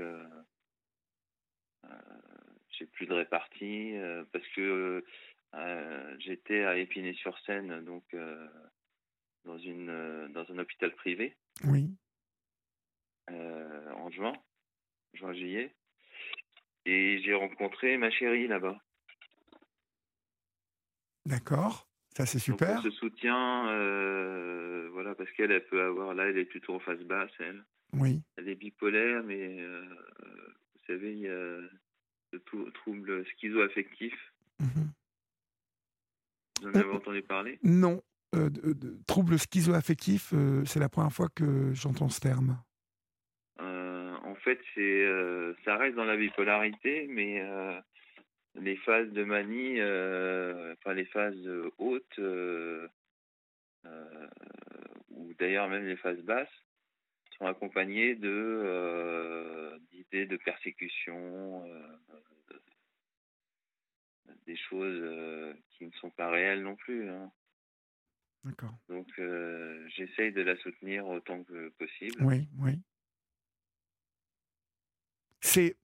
j'ai 2.70 2.86
plus 2.86 3.06
de 3.06 3.14
répartie 3.14 3.94
parce 4.32 4.46
que 4.48 5.04
j'étais 6.18 6.64
à 6.64 6.76
Épinay-sur-Seine, 6.76 7.84
donc 7.84 8.04
dans 9.44 9.58
une 9.58 10.28
dans 10.32 10.50
un 10.50 10.58
hôpital 10.58 10.92
privé. 10.94 11.36
Oui. 11.64 11.90
en 13.28 14.10
juin, 14.10 14.32
juin 15.12 15.32
juillet, 15.34 15.74
et 16.86 17.20
j'ai 17.22 17.34
rencontré 17.34 17.96
ma 17.96 18.10
chérie 18.10 18.46
là-bas. 18.46 18.78
D'accord, 21.26 21.88
ça 22.16 22.26
c'est 22.26 22.38
super. 22.38 22.76
Donc 22.76 22.78
on 22.78 22.90
se 22.90 22.96
soutient, 22.98 23.62
voilà, 24.90 25.14
parce 25.14 25.30
qu'elle 25.32 25.52
elle 25.52 25.66
peut 25.66 25.82
avoir 25.82 26.14
là, 26.14 26.28
elle 26.28 26.38
est 26.38 26.44
plutôt 26.44 26.74
en 26.74 26.80
phase 26.80 27.02
basse, 27.04 27.30
elle. 27.38 27.64
Oui. 27.94 28.20
Elle 28.36 28.48
est 28.48 28.56
bipolaire, 28.56 29.22
mais 29.22 29.64
vous 29.64 30.86
savez, 30.86 31.12
il 31.12 31.20
y 31.20 31.28
a 31.28 31.60
de 32.34 32.70
troubles 32.74 33.24
schizoaffectifs. 33.26 34.32
Mmh 34.60 34.66
Vous 36.60 36.68
en 36.68 36.74
avez 36.74 36.90
entendu 36.90 37.22
parler? 37.22 37.58
Non. 37.62 38.02
Euh, 38.34 38.50
de, 38.50 38.72
de, 38.72 38.98
troubles 39.06 39.38
schizoaffectifs, 39.38 40.32
euh, 40.34 40.64
c'est 40.64 40.80
la 40.80 40.88
première 40.88 41.12
fois 41.12 41.28
que 41.28 41.72
j'entends 41.72 42.08
ce 42.08 42.20
terme. 42.20 42.58
Euh, 44.46 44.50
en 44.50 44.56
fait, 44.56 44.60
c'est, 44.74 45.64
ça 45.64 45.76
reste 45.76 45.96
dans 45.96 46.04
la 46.04 46.16
bipolarité, 46.16 47.06
mais 47.08 47.42
les 48.54 48.76
phases 48.76 49.10
de 49.10 49.24
manie, 49.24 49.80
enfin 50.72 50.94
les 50.94 51.06
phases 51.06 51.48
hautes, 51.78 52.18
ou 55.10 55.34
d'ailleurs 55.38 55.68
même 55.68 55.86
les 55.86 55.96
phases 55.96 56.20
basses, 56.20 56.48
sont 57.38 57.46
accompagnées 57.46 58.14
de 58.14 59.78
d'idées 59.90 60.26
de 60.26 60.36
persécution, 60.36 61.64
des 64.46 64.56
choses 64.56 65.56
qui 65.70 65.86
ne 65.86 65.92
sont 65.92 66.10
pas 66.10 66.30
réelles 66.30 66.62
non 66.62 66.76
plus. 66.76 67.08
Hein. 67.08 67.32
D'accord. 68.44 68.74
Donc 68.88 69.08
j'essaye 69.88 70.32
de 70.32 70.42
la 70.42 70.56
soutenir 70.56 71.06
autant 71.06 71.42
que 71.44 71.70
possible. 71.70 72.22
Oui, 72.22 72.46
oui. 72.58 72.78
C'est 75.44 75.76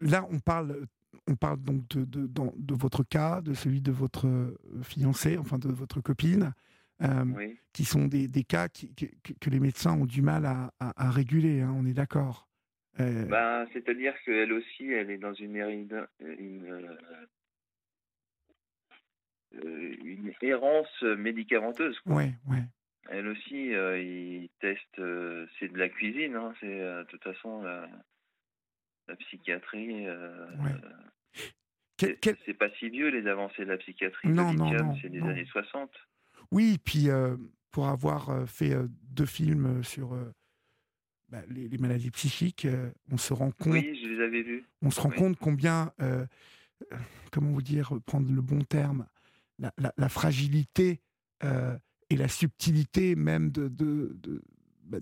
là 0.00 0.26
on 0.30 0.38
parle 0.38 0.86
on 1.26 1.36
parle 1.36 1.60
donc 1.60 1.86
de, 1.88 2.04
de, 2.04 2.26
de, 2.26 2.74
votre 2.74 3.04
cas, 3.04 3.40
de 3.42 3.52
celui 3.52 3.80
de 3.80 3.92
votre 3.92 4.56
fiancée, 4.82 5.36
enfin 5.36 5.58
de 5.58 5.68
votre 5.68 6.00
copine, 6.00 6.52
oui. 7.00 7.58
qui 7.72 7.84
sont 7.84 8.06
des, 8.06 8.28
des 8.28 8.44
cas 8.44 8.68
qui, 8.68 8.94
que, 8.94 9.06
que, 9.40 9.50
les 9.50 9.60
médecins 9.60 9.92
ont 9.92 10.06
du 10.06 10.22
mal 10.22 10.46
à, 10.46 10.72
à, 10.80 11.08
à 11.08 11.10
réguler, 11.10 11.60
hein, 11.60 11.74
on 11.76 11.84
est 11.84 11.92
d'accord. 11.92 12.48
Euh... 13.00 13.26
Ben, 13.26 13.66
C'est-à-dire 13.72 14.14
qu'elle 14.24 14.52
aussi, 14.52 14.86
elle 14.90 15.10
est 15.10 15.18
dans 15.18 15.34
une, 15.34 15.56
une, 15.56 16.06
une, 16.20 16.98
une 20.02 20.32
errance 20.42 21.02
médicamenteuse. 21.02 21.98
Oui, 22.06 22.32
oui. 22.48 22.58
Elle 23.12 23.28
aussi, 23.28 23.74
euh, 23.74 24.00
il 24.00 24.48
teste, 24.60 24.98
euh, 24.98 25.46
c'est 25.58 25.70
de 25.70 25.76
la 25.76 25.90
cuisine, 25.90 26.34
hein, 26.34 26.54
c'est 26.60 26.78
de 26.78 27.04
toute 27.10 27.22
façon 27.22 27.62
la, 27.62 27.86
la 29.06 29.16
psychiatrie. 29.16 30.08
ouais. 30.08 32.14
C'est 32.46 32.54
pas 32.54 32.70
si 32.78 32.88
vieux 32.88 33.10
les 33.10 33.28
avancées 33.28 33.66
de 33.66 33.70
la 33.70 33.76
psychiatrie. 33.76 34.28
Non, 34.28 34.54
non, 34.54 34.72
non. 34.72 34.96
C'est 35.02 35.10
des 35.10 35.20
non. 35.20 35.28
années 35.28 35.44
60. 35.44 35.90
Oui, 36.50 36.78
puis 36.82 37.10
euh, 37.10 37.36
pour 37.70 37.88
avoir 37.88 38.48
fait 38.48 38.74
deux 39.10 39.26
films 39.26 39.84
sur 39.84 40.16
bah, 41.28 41.42
les, 41.50 41.68
les, 41.68 41.78
maladies 41.78 42.10
psychiques, 42.10 42.66
on 43.10 43.18
se 43.18 43.34
rend 43.34 43.50
compte. 43.50 43.74
Oui, 43.74 44.00
je 44.02 44.08
les 44.08 44.24
avais 44.24 44.42
vus. 44.42 44.64
On 44.80 44.90
se 44.90 45.00
rend 45.00 45.10
oui. 45.10 45.16
compte 45.16 45.38
combien, 45.38 45.92
comment 47.30 47.50
vous 47.50 47.62
dire, 47.62 47.92
prendre 48.06 48.32
le 48.32 48.40
bon 48.40 48.62
terme, 48.62 49.06
la, 49.58 49.72
la, 49.76 49.92
la 49.98 50.08
fragilité 50.08 51.02
et 52.12 52.16
la 52.16 52.28
subtilité 52.28 53.16
même 53.16 53.50
de, 53.50 53.68
de, 53.68 54.16
de 54.22 54.42
bah, 54.84 54.98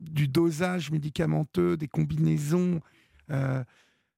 du 0.00 0.28
dosage 0.28 0.90
médicamenteux, 0.90 1.76
des 1.76 1.88
combinaisons. 1.88 2.80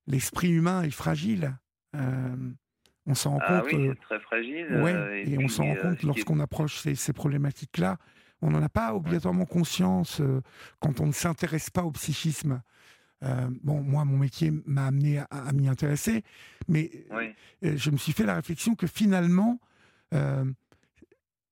L'esprit 0.06 0.50
humain 0.50 0.82
est 0.82 0.90
fragile. 0.90 1.56
on 3.06 3.14
s'en 3.14 3.32
rend 3.32 3.38
ah 3.42 3.60
compte. 3.60 3.72
Oui, 3.72 3.90
très 4.00 4.20
fragile. 4.20 4.66
Ouais, 4.82 5.22
et, 5.26 5.32
et 5.32 5.36
puis, 5.36 5.44
on 5.44 5.48
s'en 5.48 5.64
rend 5.64 5.76
compte 5.76 6.02
lorsqu'on 6.02 6.40
approche 6.40 6.80
ces, 6.80 6.94
ces 6.94 7.12
problématiques-là. 7.12 7.98
On 8.42 8.50
n'en 8.50 8.62
a 8.62 8.68
pas 8.68 8.94
obligatoirement 8.94 9.46
conscience 9.46 10.20
euh, 10.20 10.42
quand 10.80 11.00
on 11.00 11.06
ne 11.06 11.12
s'intéresse 11.12 11.70
pas 11.70 11.84
au 11.84 11.90
psychisme. 11.92 12.62
Euh, 13.22 13.48
bon, 13.62 13.82
moi, 13.82 14.04
mon 14.04 14.18
métier 14.18 14.52
m'a 14.66 14.86
amené 14.86 15.18
à, 15.18 15.24
à 15.30 15.52
m'y 15.52 15.68
intéresser, 15.68 16.22
mais 16.68 16.90
oui. 17.10 17.32
euh, 17.64 17.76
je 17.76 17.90
me 17.90 17.96
suis 17.96 18.12
fait 18.12 18.26
la 18.26 18.34
réflexion 18.34 18.74
que 18.74 18.86
finalement, 18.86 19.58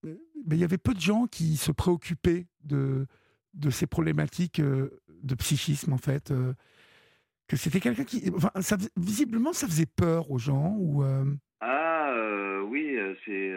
ben, 0.04 0.56
il 0.56 0.58
y 0.58 0.64
avait 0.64 0.78
peu 0.78 0.94
de 0.94 1.00
gens 1.00 1.26
qui 1.26 1.56
se 1.56 1.72
préoccupaient 1.72 2.46
de, 2.62 3.06
de 3.54 3.70
ces 3.70 3.86
problématiques 3.86 4.60
de 4.60 5.34
psychisme, 5.36 5.92
en 5.92 5.98
fait. 5.98 6.32
que 7.48 7.56
c'était 7.56 7.80
quelqu'un 7.80 8.04
qui. 8.04 8.30
Enfin, 8.34 8.50
ça, 8.60 8.76
visiblement, 8.96 9.52
ça 9.52 9.66
faisait 9.66 9.86
peur 9.86 10.30
aux 10.30 10.38
gens 10.38 10.76
ou. 10.78 11.04
Ah, 11.60 12.62
oui, 12.66 12.98
c'est. 13.24 13.52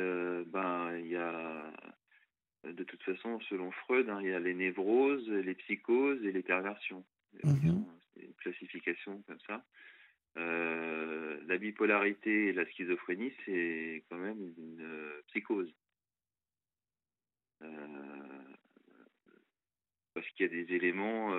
ben, 0.51 0.97
il 0.99 1.07
y 1.07 1.15
a 1.15 1.71
de 2.73 2.83
toute 2.83 3.01
façon, 3.03 3.39
selon 3.49 3.71
Freud, 3.71 4.09
hein, 4.09 4.19
il 4.21 4.29
y 4.29 4.33
a 4.33 4.39
les 4.39 4.53
névroses, 4.53 5.29
les 5.29 5.55
psychoses 5.55 6.23
et 6.23 6.31
les 6.31 6.43
perversions. 6.43 7.03
Mmh. 7.43 7.83
C'est 8.13 8.23
une 8.23 8.33
classification 8.35 9.23
comme 9.27 9.39
ça. 9.47 9.63
Euh, 10.37 11.39
la 11.47 11.57
bipolarité 11.57 12.47
et 12.47 12.53
la 12.53 12.65
schizophrénie, 12.67 13.31
c'est 13.45 14.03
quand 14.09 14.17
même 14.17 14.53
une 14.57 14.81
euh, 14.81 15.21
psychose. 15.27 15.73
Euh, 17.63 17.67
parce 20.13 20.27
qu'il 20.29 20.45
y 20.45 20.49
a 20.49 20.63
des 20.63 20.73
éléments 20.73 21.31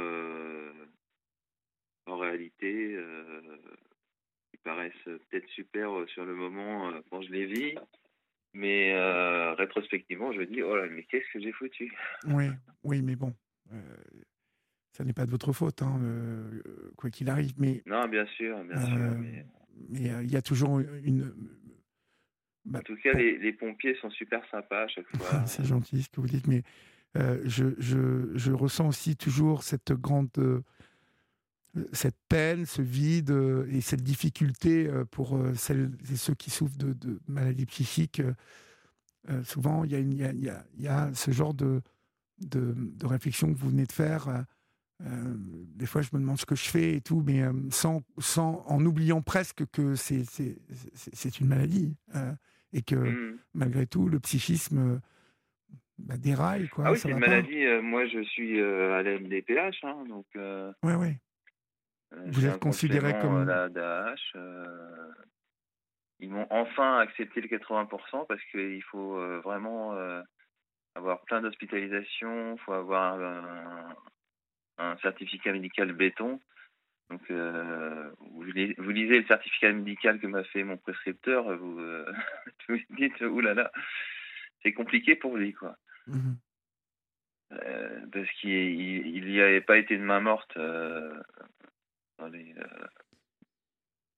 en 2.06 2.16
réalité 2.16 2.96
qui 4.50 4.56
paraissent 4.58 4.92
peut-être 5.04 5.48
super 5.48 5.90
sur 6.08 6.25
le 6.25 6.34
moment 6.34 6.92
quand 7.10 7.22
je 7.22 7.30
les 7.30 7.46
vis. 7.46 7.75
Mais 8.54 8.94
rétrospectivement, 9.54 10.32
je 10.32 10.38
me 10.38 10.46
dis, 10.46 10.62
oh 10.62 10.76
là, 10.76 10.87
mais 10.88 11.04
qu'est-ce 11.04 11.30
que 11.32 11.40
j'ai 11.40 11.52
foutu? 11.52 11.92
Oui, 12.28 12.46
oui, 12.84 13.02
mais 13.02 13.16
bon, 13.16 13.34
ça 14.92 15.04
n'est 15.04 15.12
pas 15.12 15.26
de 15.26 15.30
votre 15.30 15.52
faute, 15.52 15.82
hein, 15.82 16.00
quoi 16.96 17.10
qu'il 17.10 17.28
arrive. 17.30 17.52
Mais, 17.58 17.82
non, 17.84 18.06
bien 18.08 18.26
sûr, 18.26 18.62
bien 18.64 18.80
sûr. 18.80 18.96
Mais 19.88 20.12
il 20.22 20.30
y 20.30 20.37
a 20.37 20.42
toujours 20.42 20.80
une, 20.80 21.32
bah, 22.68 22.80
en 22.80 22.82
tout 22.82 22.96
cas, 23.02 23.12
les, 23.12 23.52
pompiers 23.52 23.96
sont 24.00 24.10
super 24.10 24.42
sympas 24.50 24.84
à 24.84 24.88
chaque 24.88 25.06
fois. 25.16 25.42
C'est 25.46 25.64
gentil 25.64 26.02
ce 26.02 26.08
que 26.10 26.20
vous 26.20 26.26
dites, 26.26 26.46
mais 26.46 26.62
euh, 27.16 27.40
je, 27.46 27.64
je, 27.78 28.30
je, 28.34 28.52
ressens 28.52 28.87
aussi 28.87 29.16
toujours 29.16 29.62
cette 29.62 29.92
grande 29.92 30.28
euh, 30.37 30.62
cette 31.92 32.18
peine, 32.28 32.66
ce 32.66 32.82
vide 32.82 33.30
euh, 33.30 33.66
et 33.70 33.80
cette 33.80 34.02
difficulté 34.02 34.90
pour 35.10 35.38
celles 35.54 35.90
et 36.12 36.16
ceux 36.16 36.34
qui 36.34 36.50
souffrent 36.50 36.76
de, 36.76 36.92
de 36.92 37.20
maladies 37.26 37.66
psychiques. 37.66 38.20
souvent, 39.44 39.84
il 39.84 39.92
y, 39.92 40.16
y, 40.16 40.25
a, 40.25 40.64
y, 40.78 40.88
a, 40.88 41.10
ce 41.14 41.30
genre 41.30 41.54
de, 41.54 41.80
de, 42.40 42.75
de, 42.76 43.06
réflexion 43.06 43.52
que 43.52 43.58
vous 43.58 43.70
venez 43.70 43.87
de 43.87 43.92
faire. 43.92 44.44
des 45.00 45.87
fois, 45.87 46.02
je 46.02 46.08
me 46.12 46.20
demande 46.20 46.38
ce 46.38 46.46
que 46.46 46.56
je 46.56 46.68
fais 46.68 46.96
et 46.96 47.00
tout, 47.00 47.22
mais 47.25 47.42
sans, 47.70 48.02
sans, 48.18 48.64
en 48.66 48.84
oubliant 48.84 49.22
presque 49.22 49.64
que 49.66 49.94
c'est 49.94 51.40
une 51.40 51.46
maladie 51.46 51.94
et 52.72 52.82
que 52.82 52.94
mmh. 52.94 53.38
malgré 53.54 53.87
tout, 53.87 54.08
le 54.08 54.20
psychisme 54.20 55.00
bah, 55.98 56.16
déraille. 56.16 56.68
Quoi, 56.68 56.84
ah 56.87 56.92
oui, 56.92 56.98
c'est 56.98 57.10
une 57.10 57.18
maladie. 57.18 57.64
Euh, 57.64 57.82
moi, 57.82 58.06
je 58.06 58.22
suis 58.22 58.60
euh, 58.60 58.98
à 58.98 59.02
la 59.02 59.18
MDPH, 59.18 59.84
hein, 59.84 60.04
donc. 60.08 60.26
Euh, 60.37 60.72
oui, 60.82 60.92
oui. 60.94 61.16
Vous 62.26 62.46
êtes 62.46 62.58
considéré 62.58 63.18
comme. 63.20 63.44
La 63.44 63.68
DAH. 63.68 64.14
ils 66.20 66.30
m'ont 66.30 66.46
enfin 66.50 66.98
accepté 66.98 67.40
le 67.40 67.48
80% 67.48 68.26
parce 68.26 68.42
qu'il 68.50 68.82
faut 68.84 69.40
vraiment 69.42 69.94
avoir 70.94 71.20
plein 71.22 71.42
d'hospitalisations, 71.42 72.54
il 72.54 72.60
faut 72.60 72.72
avoir 72.72 73.20
un, 73.20 73.94
un, 74.78 74.96
certificat 74.98 75.52
médical 75.52 75.92
béton. 75.92 76.40
Donc, 77.10 77.22
euh, 77.30 78.10
vous, 78.32 78.42
lisez 78.42 79.18
le 79.20 79.26
certificat 79.26 79.72
médical 79.72 80.20
que 80.20 80.26
m'a 80.26 80.44
fait 80.44 80.62
mon 80.62 80.76
prescripteur, 80.76 81.56
vous 81.56 81.78
euh, 81.78 82.12
vous 82.68 82.76
dites, 82.96 83.20
oulala, 83.22 83.72
c'est 84.62 84.72
compliqué 84.72 85.16
pour 85.16 85.36
lui, 85.36 85.54
quoi. 85.54 85.76
Mhm. 86.06 86.36
Euh, 87.52 88.06
parce 88.12 88.30
qu'il 88.32 89.24
n'y 89.24 89.40
avait 89.40 89.62
pas 89.62 89.78
été 89.78 89.96
de 89.96 90.02
main 90.02 90.20
morte 90.20 90.54
dans, 90.58 92.28
les, 92.30 92.54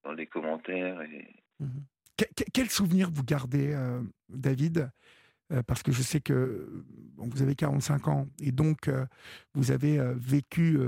dans 0.03 0.13
les 0.13 0.27
commentaires. 0.27 1.01
Et... 1.03 1.37
Mhm. 1.61 1.85
Quel 2.53 2.69
souvenir 2.69 3.09
vous 3.11 3.25
gardez, 3.25 3.75
David? 4.29 4.91
Parce 5.67 5.83
que 5.83 5.93
je 5.93 6.03
sais 6.03 6.21
que 6.21 6.85
vous 7.17 7.43
avez 7.43 7.55
45 7.55 8.09
ans 8.09 8.29
et 8.41 8.53
donc 8.53 8.91
vous 9.55 9.71
avez 9.71 9.99
vécu 10.17 10.79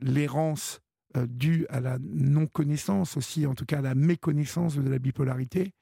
l'errance 0.00 0.82
euh, 1.16 1.26
dû 1.26 1.66
à 1.70 1.80
la 1.80 1.98
non-connaissance 2.00 3.16
aussi, 3.16 3.46
en 3.46 3.54
tout 3.54 3.64
cas 3.64 3.78
à 3.78 3.82
la 3.82 3.94
méconnaissance 3.94 4.76
de 4.76 4.86
la 4.86 4.98
bipolarité, 4.98 5.72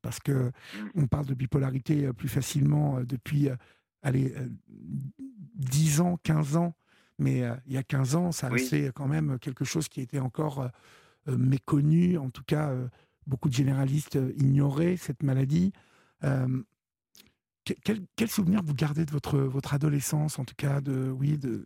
parce 0.00 0.18
que 0.18 0.32
mmh. 0.48 0.88
on 0.94 1.06
parle 1.06 1.26
de 1.26 1.34
bipolarité 1.34 2.06
euh, 2.06 2.14
plus 2.14 2.30
facilement 2.30 2.96
euh, 2.96 3.04
depuis 3.04 3.50
allez, 4.02 4.34
10 4.68 6.00
ans, 6.00 6.18
15 6.22 6.56
ans, 6.56 6.74
mais 7.18 7.42
il 7.66 7.74
y 7.74 7.76
a 7.76 7.82
15 7.82 8.16
ans, 8.16 8.32
ça 8.32 8.48
restait 8.48 8.90
quand 8.94 9.06
même 9.06 9.38
quelque 9.38 9.64
chose 9.64 9.88
qui 9.88 10.00
était 10.00 10.18
encore 10.18 10.70
méconnu, 11.28 12.18
en 12.18 12.30
tout 12.30 12.42
cas 12.44 12.74
beaucoup 13.28 13.48
de 13.48 13.54
généralistes 13.54 14.18
ignoraient 14.38 14.96
cette 14.96 15.22
maladie. 15.22 15.72
Quel, 17.64 18.00
quel, 18.16 18.28
souvenir 18.28 18.60
vous 18.64 18.74
gardez 18.74 19.04
de 19.04 19.12
votre, 19.12 19.38
votre 19.38 19.72
adolescence, 19.72 20.40
en 20.40 20.44
tout 20.44 20.56
cas, 20.56 20.80
de, 20.80 21.10
oui, 21.10 21.38
de, 21.38 21.64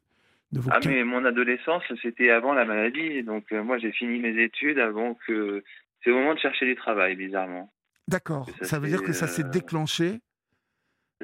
ah, 0.70 0.78
mais 0.84 1.04
mon 1.04 1.24
adolescence, 1.24 1.82
c'était 2.02 2.30
avant 2.30 2.52
la 2.52 2.64
maladie. 2.64 3.22
Donc, 3.22 3.52
euh, 3.52 3.62
moi, 3.62 3.78
j'ai 3.78 3.92
fini 3.92 4.18
mes 4.18 4.42
études 4.42 4.78
avant 4.78 5.14
que. 5.26 5.64
C'est 6.02 6.10
au 6.10 6.16
moment 6.16 6.34
de 6.34 6.38
chercher 6.38 6.66
du 6.66 6.76
travail, 6.76 7.16
bizarrement. 7.16 7.72
D'accord. 8.06 8.48
Ça, 8.62 8.78
veut 8.78 8.88
dire 8.88 9.02
que 9.02 9.12
ça 9.12 9.26
s'est 9.26 9.44
euh, 9.44 9.48
déclenché. 9.48 10.20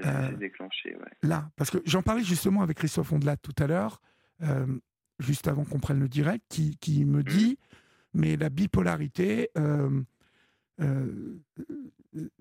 Ça 0.02 0.28
s'est 0.28 0.34
euh, 0.34 0.36
déclenché, 0.36 0.96
ouais. 0.96 1.10
Là, 1.22 1.50
parce 1.56 1.70
que 1.70 1.78
j'en 1.84 2.02
parlais 2.02 2.24
justement 2.24 2.62
avec 2.62 2.78
Christophe 2.78 3.12
Ondelat 3.12 3.36
tout 3.36 3.54
à 3.58 3.68
l'heure, 3.68 4.00
juste 5.20 5.46
avant 5.46 5.64
qu'on 5.64 5.78
prenne 5.78 6.00
le 6.00 6.08
direct, 6.08 6.44
qui, 6.48 6.76
qui 6.78 7.04
me 7.04 7.20
mmh. 7.20 7.24
dit 7.24 7.58
Mais 8.14 8.36
la 8.36 8.48
bipolarité, 8.48 9.50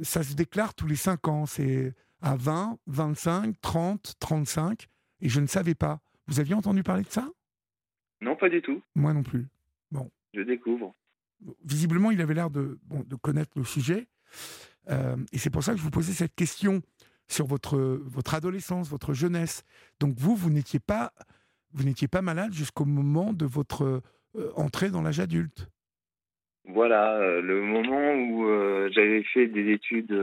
ça 0.01 0.23
se 0.23 0.33
déclare 0.33 0.73
tous 0.73 0.87
les 0.87 0.95
5 0.95 1.27
ans. 1.27 1.45
C'est 1.45 1.93
à 2.21 2.35
20, 2.35 2.79
25, 2.87 3.55
30, 3.61 4.13
35. 4.19 4.87
Et 5.19 5.29
je 5.29 5.39
ne 5.39 5.47
savais 5.47 5.75
pas. 5.75 5.99
Vous 6.27 6.39
aviez 6.39 6.53
entendu 6.53 6.83
parler 6.83 7.03
de 7.03 7.09
ça? 7.09 7.29
Non, 8.21 8.35
pas 8.35 8.49
du 8.49 8.61
tout. 8.61 8.81
Moi 8.95 9.13
non 9.13 9.23
plus. 9.23 9.47
Bon. 9.91 10.09
Je 10.33 10.41
découvre. 10.41 10.93
Visiblement, 11.65 12.11
il 12.11 12.21
avait 12.21 12.35
l'air 12.35 12.49
de, 12.49 12.79
de 12.89 13.15
connaître 13.15 13.51
le 13.55 13.63
sujet. 13.63 14.07
Euh, 14.89 15.15
et 15.31 15.37
c'est 15.37 15.49
pour 15.49 15.63
ça 15.63 15.73
que 15.73 15.79
je 15.79 15.83
vous 15.83 15.91
posais 15.91 16.13
cette 16.13 16.35
question 16.35 16.81
sur 17.27 17.45
votre, 17.45 17.77
votre 17.77 18.33
adolescence, 18.33 18.89
votre 18.89 19.13
jeunesse. 19.13 19.63
Donc 19.99 20.15
vous, 20.17 20.35
vous 20.35 20.49
n'étiez 20.49 20.79
pas, 20.79 21.13
vous 21.73 21.83
n'étiez 21.83 22.07
pas 22.07 22.21
malade 22.21 22.53
jusqu'au 22.53 22.85
moment 22.85 23.33
de 23.33 23.45
votre 23.45 24.01
euh, 24.35 24.51
entrée 24.55 24.89
dans 24.89 25.01
l'âge 25.01 25.19
adulte. 25.19 25.67
Voilà, 26.65 27.15
euh, 27.15 27.41
le 27.41 27.61
moment 27.61 28.13
où 28.13 28.45
j'avais 28.91 29.23
fait 29.23 29.47
des 29.47 29.71
études 29.71 30.13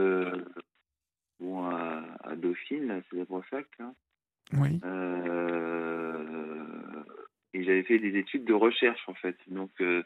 bon, 1.39 1.65
à, 1.65 2.03
à, 2.23 2.35
Dauphine, 2.35 3.01
c'est 3.11 3.25
pour 3.25 3.43
ça 3.49 3.61
que. 3.61 3.83
Oui. 4.53 4.79
Euh, 4.83 6.13
et 7.53 7.63
j'avais 7.63 7.83
fait 7.83 7.99
des 7.99 8.17
études 8.17 8.45
de 8.45 8.53
recherche 8.53 9.01
en 9.07 9.13
fait. 9.13 9.37
Donc 9.47 9.71
euh, 9.81 10.03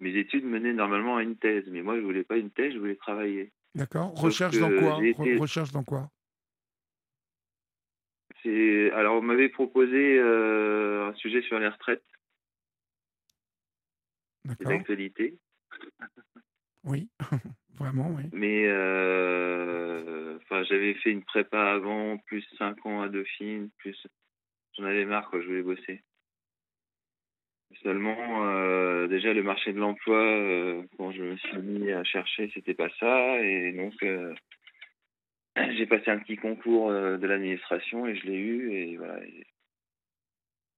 mes 0.00 0.14
études 0.16 0.44
menaient 0.44 0.72
normalement 0.72 1.16
à 1.16 1.22
une 1.22 1.36
thèse, 1.36 1.64
mais 1.70 1.82
moi 1.82 1.96
je 1.96 2.02
voulais 2.02 2.24
pas 2.24 2.36
une 2.36 2.50
thèse, 2.50 2.72
je 2.74 2.78
voulais 2.78 2.96
travailler. 2.96 3.52
D'accord. 3.74 4.12
Recherche 4.14 4.58
dans 4.58 4.70
quoi? 4.70 4.96
Recherche 5.38 5.72
dans 5.72 5.84
quoi? 5.84 6.10
Alors 8.44 9.18
on 9.18 9.22
m'avait 9.22 9.48
proposé 9.48 10.18
euh, 10.18 11.08
un 11.08 11.14
sujet 11.14 11.42
sur 11.42 11.58
les 11.58 11.68
retraites. 11.68 12.04
D'accord. 14.44 14.72
L'actualité. 14.72 15.38
Oui. 16.84 17.08
Vraiment, 17.78 18.10
oui. 18.16 18.24
Mais 18.32 18.66
euh, 18.66 20.36
enfin, 20.42 20.62
j'avais 20.64 20.94
fait 20.94 21.10
une 21.10 21.24
prépa 21.24 21.72
avant, 21.72 22.18
plus 22.18 22.44
5 22.58 22.84
ans 22.86 23.02
à 23.02 23.08
Dauphine, 23.08 23.70
plus 23.78 23.96
j'en 24.76 24.84
avais 24.84 25.04
marre, 25.04 25.28
quoi, 25.30 25.40
je 25.40 25.46
voulais 25.46 25.62
bosser. 25.62 26.02
Seulement, 27.82 28.46
euh, 28.46 29.06
déjà, 29.08 29.32
le 29.32 29.42
marché 29.42 29.72
de 29.72 29.78
l'emploi, 29.78 30.18
euh, 30.18 30.82
quand 30.98 31.10
je 31.12 31.22
me 31.22 31.36
suis 31.36 31.58
mis 31.58 31.90
à 31.90 32.04
chercher, 32.04 32.50
c'était 32.54 32.74
pas 32.74 32.90
ça. 33.00 33.40
Et 33.40 33.72
donc, 33.72 33.94
j'ai 35.76 35.86
passé 35.86 36.10
un 36.10 36.18
petit 36.18 36.36
concours 36.36 36.90
de 36.90 37.26
l'administration 37.26 38.06
et 38.06 38.14
je 38.14 38.26
l'ai 38.26 38.38
eu. 38.38 38.72
Et 38.72 38.96
voilà. 38.98 39.24
et 39.24 39.46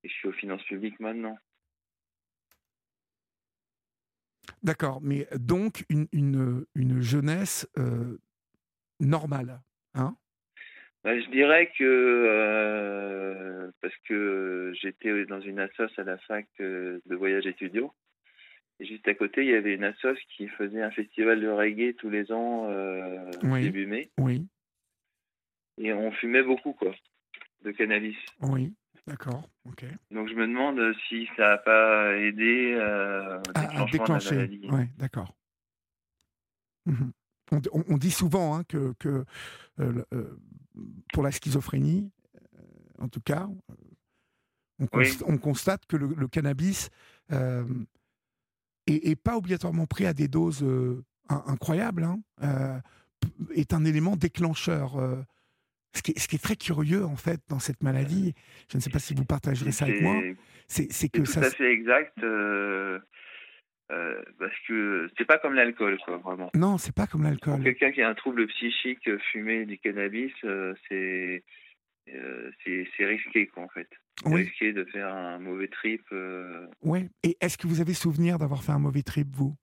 je 0.05 0.13
suis 0.13 0.29
aux 0.29 0.33
finances 0.33 0.65
publiques 0.65 1.01
maintenant. 1.01 1.37
D'accord, 4.65 5.01
mais 5.03 5.29
donc 5.37 5.85
une, 5.91 6.07
une, 6.11 6.65
une 6.75 7.03
jeunesse 7.03 7.69
euh, 7.77 8.19
normale, 8.99 9.61
hein? 9.93 10.17
Bah, 11.05 11.21
Je 11.21 11.31
dirais 11.31 11.71
que, 11.79 11.85
euh, 11.85 13.71
parce 13.83 13.95
que 14.09 14.73
j'étais 14.81 15.27
dans 15.27 15.43
une 15.43 15.59
assoce 15.59 15.93
à 15.99 16.05
la 16.05 16.17
fac 16.17 16.47
euh, 16.61 16.99
de 17.05 17.15
voyage 17.15 17.47
étudiant, 17.47 17.95
et 18.81 18.87
juste 18.87 19.07
à 19.07 19.13
côté, 19.13 19.43
il 19.43 19.51
y 19.51 19.55
avait 19.55 19.75
une 19.75 19.85
assoce 19.85 20.19
qui 20.35 20.49
faisait 20.49 20.83
un 20.83 20.91
festival 20.91 21.43
de 21.43 21.49
reggae 21.49 21.95
tous 21.99 22.09
les 22.09 22.33
ans, 22.33 22.67
début 23.43 23.87
mai. 23.87 24.11
Oui. 24.19 24.47
Et 25.77 25.93
on 25.93 26.11
fumait 26.11 26.43
beaucoup, 26.43 26.73
quoi, 26.73 26.95
de 27.63 27.71
cannabis. 27.71 28.17
Oui. 28.41 28.73
D'accord, 29.07 29.51
ok. 29.67 29.85
Donc 30.11 30.29
je 30.29 30.35
me 30.35 30.47
demande 30.47 30.81
si 31.09 31.29
ça 31.37 31.51
n'a 31.51 31.59
pas 31.59 32.17
aidé 32.17 32.73
euh, 32.73 33.39
à, 33.55 33.85
déclencher. 33.91 34.61
Oui, 34.71 34.85
d'accord. 34.97 35.35
Mhm. 36.87 37.13
On, 37.73 37.99
dit 37.99 38.11
souvent 38.11 38.57
hein, 38.57 38.65
que, 38.65 38.95
que 38.99 39.25
euh, 39.79 40.05
euh, 40.15 40.41
pour 41.13 41.23
la 41.23 41.31
schizophrénie, 41.31 42.11
en 42.99 43.09
tout 43.09 43.21
cas, 43.21 43.49
on, 44.81 45.39
constate 45.39 45.85
que 45.87 45.97
le, 45.97 46.27
cannabis 46.27 46.89
est, 48.87 49.17
pas 49.17 49.37
obligatoirement 49.37 49.87
pris 49.87 50.07
à 50.07 50.15
des 50.15 50.27
doses 50.27 50.65
incroyables, 51.29 52.05
hein, 52.05 52.81
est 53.55 53.75
un 53.75 53.85
élément 53.85 54.17
déclencheur 54.17 54.97
ce 55.95 56.03
qui, 56.03 56.37
est, 56.37 56.43
très 56.43 56.57
curieux, 56.57 57.05
en 57.05 57.17
fait, 57.17 57.41
dans 57.49 57.59
cette 57.59 57.83
maladie, 57.83 58.35
je 58.71 58.77
ne 58.77 58.83
sais 58.83 58.91
pas 58.91 58.99
si 58.99 59.15
vous 59.15 59.25
partagerez 59.25 59.73
ça 59.73 59.85
avec 59.85 60.03
moi, 60.03 60.21
c'est 60.67 60.87
que 61.09 61.25
ça. 61.25 61.41
C'est 61.41 61.41
tout 61.41 61.47
à 61.47 61.51
fait 61.51 61.73
exact. 61.73 62.23
Euh, 62.23 62.99
Euh, 63.93 64.23
parce 64.39 64.59
que 64.67 65.11
c'est 65.17 65.27
pas 65.27 65.37
comme 65.37 65.53
l'alcool, 65.53 65.99
quoi, 66.07 66.17
vraiment. 66.17 66.51
Non, 66.55 66.79
c'est 66.79 66.95
pas 66.95 67.07
comme 67.07 67.23
l'alcool. 67.23 67.63
Quelqu'un 67.63 67.93
qui 67.93 68.01
a 68.01 68.09
un 68.09 68.15
trouble 68.15 68.47
psychique, 68.47 69.07
fumer 69.31 69.67
du 69.67 69.77
cannabis, 69.77 70.33
c'est 70.89 71.45
c'est 72.07 73.05
risqué, 73.05 73.47
quoi, 73.47 73.65
en 73.65 73.69
fait. 73.69 73.89
Risqué 74.25 74.73
de 74.73 74.85
faire 74.85 75.09
un 75.09 75.39
mauvais 75.39 75.69
trip. 75.69 76.03
Oui. 76.81 77.11
Et 77.23 77.37
est-ce 77.43 77.59
que 77.59 77.67
vous 77.67 77.83
avez 77.83 77.93
souvenir 77.93 78.39
d'avoir 78.39 78.65
fait 78.65 78.73
un 78.73 78.79
mauvais 78.79 79.03
trip, 79.03 79.29
vous? 79.33 79.55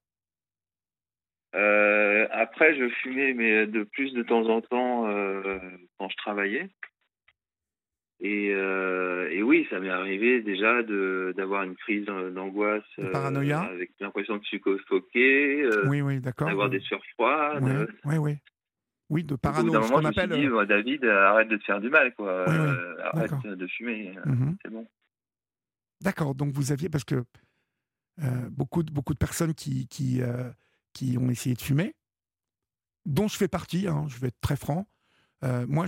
Euh, 1.54 2.28
après, 2.32 2.76
je 2.76 2.88
fumais, 3.02 3.34
mais 3.34 3.68
de 3.68 3.84
plus 3.84 4.14
de 4.14 4.24
temps 4.24 4.48
en 4.48 4.62
temps 4.62 5.08
euh, 5.08 5.60
je 6.12 6.18
travaillais. 6.18 6.70
Et, 8.20 8.54
euh, 8.54 9.32
et 9.32 9.42
oui, 9.42 9.66
ça 9.72 9.80
m'est 9.80 9.90
arrivé 9.90 10.42
déjà 10.44 10.84
d'avoir 10.84 11.64
une 11.64 11.76
crise 11.76 12.06
d'angoisse. 12.06 12.84
paranoïa 13.12 13.62
Avec 13.62 13.92
l'impression 14.00 14.38
de 14.38 14.44
suffoquer. 14.44 15.68
oui, 15.88 16.02
oui, 16.02 16.20
d'accord. 16.20 16.48
D'avoir 16.48 16.70
des 16.70 16.80
sueurs 16.82 17.04
froides. 17.14 17.64
Oui, 18.06 18.18
oui. 18.18 18.38
Oui, 19.10 19.24
de 19.24 19.36
paranoïa. 19.36 19.82
ce 19.82 19.92
qu'on 19.92 20.06
appelle. 20.06 20.30
Je 20.32 20.48
me 20.48 20.62
dit, 20.62 20.68
David, 20.68 21.06
arrête 21.06 21.50
de 21.50 21.58
te 21.58 21.64
faire 21.64 21.82
du 21.82 21.90
mal, 21.90 22.14
quoi. 22.14 22.48
arrête 22.48 23.44
de 23.44 23.68
fumer. 23.68 24.14
Mhm. 24.26 24.58
C'est 24.62 24.72
bon. 24.72 24.88
D'accord. 26.02 26.36
Donc 26.36 26.54
vous 26.54 26.72
aviez, 26.72 26.90
parce 26.90 27.04
que 27.04 27.24
beaucoup, 28.52 28.84
de, 28.84 28.92
beaucoup 28.92 29.14
de 29.14 29.20
personnes 29.20 29.56
qui, 29.56 29.88
qui 29.88 30.22
qui 30.94 31.18
ont 31.18 31.30
essayé 31.30 31.56
de 31.56 31.62
fumer, 31.62 31.96
dont 33.06 33.28
je 33.28 33.38
fais 33.38 33.48
partie, 33.48 33.88
hein, 33.88 34.06
je 34.08 34.20
vais 34.20 34.28
être 34.28 34.42
très 34.42 34.56
franc. 34.56 34.88
Euh, 35.44 35.66
moi, 35.68 35.86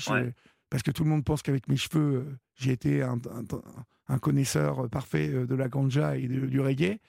parce 0.69 0.83
que 0.83 0.91
tout 0.91 1.03
le 1.03 1.09
monde 1.09 1.23
pense 1.23 1.41
qu'avec 1.41 1.67
mes 1.67 1.77
cheveux, 1.77 2.15
euh, 2.15 2.37
j'ai 2.55 2.71
été 2.71 3.03
un, 3.03 3.19
connaisseur 4.19 4.89
parfait 4.89 5.29
euh, 5.29 5.45
de 5.45 5.55
la 5.55 5.67
ganja 5.67 6.17
et 6.17 6.27
du 6.27 6.59
reggae. 6.59 6.99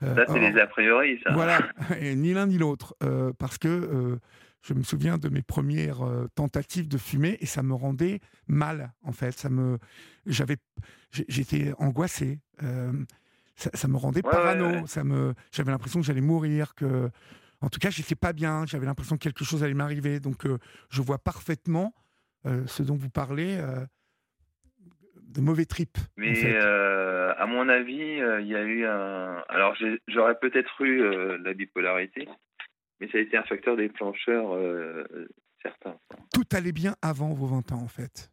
ça, 0.00 0.24
c'est 0.28 0.38
les 0.38 0.60
a 0.60 0.66
priori, 0.66 1.20
ça. 1.24 1.32
Voilà, 1.32 1.58
et 2.00 2.14
ni 2.14 2.32
l'un 2.32 2.46
ni 2.46 2.58
l'autre. 2.58 2.96
parce 3.38 3.58
que 3.58 4.18
je 4.62 4.74
me 4.74 4.82
souviens 4.82 5.18
de 5.18 5.28
mes 5.28 5.42
premières 5.42 6.00
tentatives 6.34 6.88
de 6.88 6.98
fumer 6.98 7.36
et 7.40 7.46
ça 7.46 7.62
me 7.62 7.74
rendait 7.74 8.20
mal, 8.48 8.92
en 9.02 9.12
fait. 9.12 9.32
Ça 9.32 9.48
me, 9.48 9.78
j'avais, 10.26 10.56
j'étais 11.10 11.72
angoissé. 11.78 12.40
Ça, 13.56 13.86
me 13.86 13.96
rendait 13.96 14.22
parano. 14.22 14.86
Ça 14.86 15.04
me, 15.04 15.34
j'avais 15.52 15.70
l'impression 15.70 16.00
que 16.00 16.06
j'allais 16.06 16.20
mourir, 16.20 16.74
que, 16.74 17.10
en 17.60 17.68
tout 17.68 17.78
cas, 17.78 17.90
j'étais 17.90 18.14
pas 18.14 18.32
bien. 18.32 18.66
J'avais 18.66 18.86
l'impression 18.86 19.16
que 19.16 19.22
quelque 19.22 19.44
chose 19.44 19.62
allait 19.62 19.74
m'arriver. 19.74 20.20
Donc, 20.20 20.46
euh, 20.46 20.58
je 20.90 21.02
vois 21.02 21.18
parfaitement 21.18 21.94
euh, 22.46 22.66
ce 22.66 22.82
dont 22.82 22.96
vous 22.96 23.10
parlez. 23.10 23.58
Euh, 23.58 23.84
de 25.22 25.40
mauvais 25.40 25.64
tripes. 25.64 25.98
Mais 26.16 26.56
à 26.56 27.46
mon 27.46 27.68
avis, 27.68 28.20
il 28.40 28.46
y 28.46 28.54
a 28.54 28.62
eu 28.62 28.84
un. 28.84 29.42
Alors, 29.48 29.74
j'aurais 30.06 30.38
peut-être 30.38 30.80
eu 30.82 31.02
la 31.38 31.54
bipolarité, 31.54 32.28
mais 33.00 33.08
ça 33.10 33.18
a 33.18 33.20
été 33.20 33.36
un 33.36 33.42
facteur 33.42 33.76
déclencheur 33.76 34.56
certain. 35.60 35.96
Tout 36.32 36.44
allait 36.52 36.70
bien 36.70 36.94
avant 37.02 37.34
vos 37.34 37.46
20 37.46 37.72
ans, 37.72 37.82
en 37.82 37.88
fait. 37.88 38.30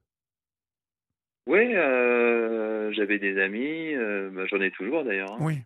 Oui, 1.47 1.75
euh, 1.75 2.91
j'avais 2.93 3.17
des 3.17 3.39
amis, 3.41 3.95
euh, 3.95 4.29
bah, 4.31 4.45
j'en 4.45 4.61
ai 4.61 4.71
toujours 4.71 5.03
d'ailleurs. 5.03 5.31
Hein. 5.33 5.37
Oui. 5.39 5.57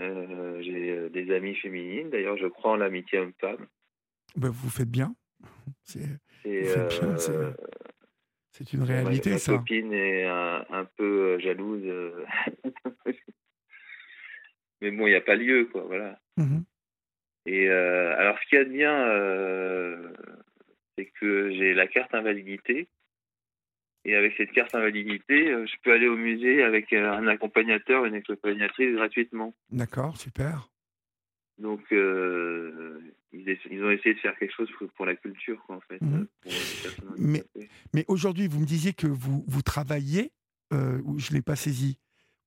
Euh, 0.00 0.60
j'ai 0.62 1.10
des 1.10 1.34
amies 1.34 1.54
féminines, 1.56 2.10
d'ailleurs 2.10 2.38
je 2.38 2.46
crois 2.46 2.72
en 2.72 2.76
l'amitié 2.76 3.18
homme-femme. 3.18 3.66
Bah, 4.36 4.48
vous 4.50 4.70
faites 4.70 4.90
bien. 4.90 5.14
C'est 5.82 6.00
c'est 8.50 8.72
une 8.74 8.82
réalité 8.82 9.30
ma 9.30 9.38
ça. 9.38 9.52
Ma 9.52 9.58
copine 9.58 9.92
est 9.92 10.24
un, 10.24 10.84
peu 10.96 11.38
jalouse. 11.40 11.82
Mais 14.80 14.90
bon, 14.90 15.06
il 15.06 15.10
n'y 15.10 15.16
a 15.16 15.20
pas 15.20 15.36
lieu, 15.36 15.66
quoi, 15.66 15.82
voilà. 15.82 16.18
Mmh 16.36 16.60
Et 17.46 17.68
alors 17.68 18.38
ce 18.38 18.48
qu'il 18.48 18.58
y 18.58 18.60
a 18.60 18.64
de 18.64 18.70
bien, 18.70 19.06
c'est 20.96 21.06
que 21.18 21.50
j'ai 21.52 21.74
la 21.74 21.86
carte 21.86 22.14
invalidité. 22.14 22.88
Et 24.04 24.16
avec 24.16 24.34
cette 24.36 24.50
carte 24.50 24.74
invalidité, 24.74 25.48
euh, 25.50 25.64
je 25.66 25.74
peux 25.82 25.92
aller 25.92 26.08
au 26.08 26.16
musée 26.16 26.62
avec 26.62 26.92
euh, 26.92 27.12
un 27.12 27.26
accompagnateur, 27.28 28.04
une 28.04 28.14
accompagnatrice 28.14 28.94
gratuitement. 28.94 29.54
D'accord, 29.70 30.16
super. 30.16 30.68
Donc, 31.58 31.80
euh, 31.92 32.98
ils, 33.32 33.84
ont 33.84 33.90
essayé 33.90 34.14
de 34.14 34.20
faire 34.20 34.36
quelque 34.38 34.54
chose 34.54 34.68
pour, 34.96 35.06
la 35.06 35.14
culture, 35.14 35.62
quoi, 35.66 35.76
en 35.76 35.80
fait. 35.80 36.00
Mhm. 36.00 36.26
mais, 37.18 37.44
mais 37.94 38.04
aujourd'hui, 38.08 38.48
vous 38.48 38.58
me 38.58 38.66
disiez 38.66 38.92
que 38.92 39.06
vous, 39.06 39.44
vous 39.46 39.62
travaillez, 39.62 40.32
ou 40.72 41.18
je 41.18 41.30
ne 41.30 41.36
l'ai 41.36 41.42
pas 41.42 41.54
saisi. 41.54 41.98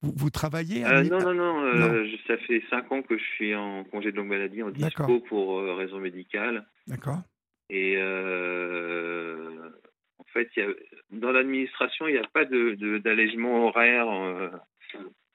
Vous, 0.02 0.12
vous 0.14 0.30
travaillez 0.30 0.82
Non, 0.82 1.20
non, 1.20 1.32
non. 1.32 2.04
ça 2.26 2.36
fait 2.38 2.62
cinq 2.68 2.92
ans 2.92 3.02
que 3.02 3.16
je 3.16 3.24
suis 3.36 3.54
en 3.54 3.84
congé 3.84 4.12
de 4.12 4.16
longue 4.16 4.28
maladie, 4.28 4.62
en 4.62 4.70
dispo 4.70 5.20
pour 5.20 5.64
raison 5.76 6.00
médicale. 6.00 6.66
D'accord. 6.86 7.22
Et 7.70 7.96
fait, 10.32 10.48
dans 11.10 11.32
l'administration, 11.32 12.08
il 12.08 12.14
n'y 12.14 12.18
a 12.18 12.28
pas 12.28 12.44
d'allègement 12.44 13.58
de, 13.58 13.64
horaire 13.64 14.08
euh, 14.08 14.50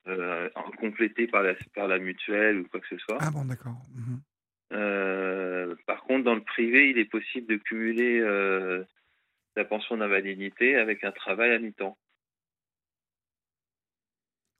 euh, 0.08 0.50
complété 0.80 1.28
par 1.28 1.44
la, 1.44 1.56
par 1.76 1.88
la 1.88 2.00
mutuelle 2.00 2.60
ou 2.60 2.68
quoi 2.68 2.80
que 2.80 2.88
ce 2.88 2.98
soit. 2.98 3.18
Ah 3.20 3.32
bon, 3.32 3.46
d'accord. 3.46 3.78
Mhm. 3.96 4.22
Euh, 4.74 5.76
par 5.86 6.04
contre, 6.04 6.24
dans 6.24 6.36
le 6.36 6.44
privé, 6.44 6.90
il 6.90 6.98
est 6.98 7.10
possible 7.10 7.48
de 7.48 7.58
cumuler 7.58 8.20
la 9.56 9.66
pension 9.66 9.98
d'invalidité 9.98 10.76
avec 10.76 11.04
un 11.04 11.12
travail 11.12 11.52
à 11.52 11.60
mi-temps. 11.60 11.98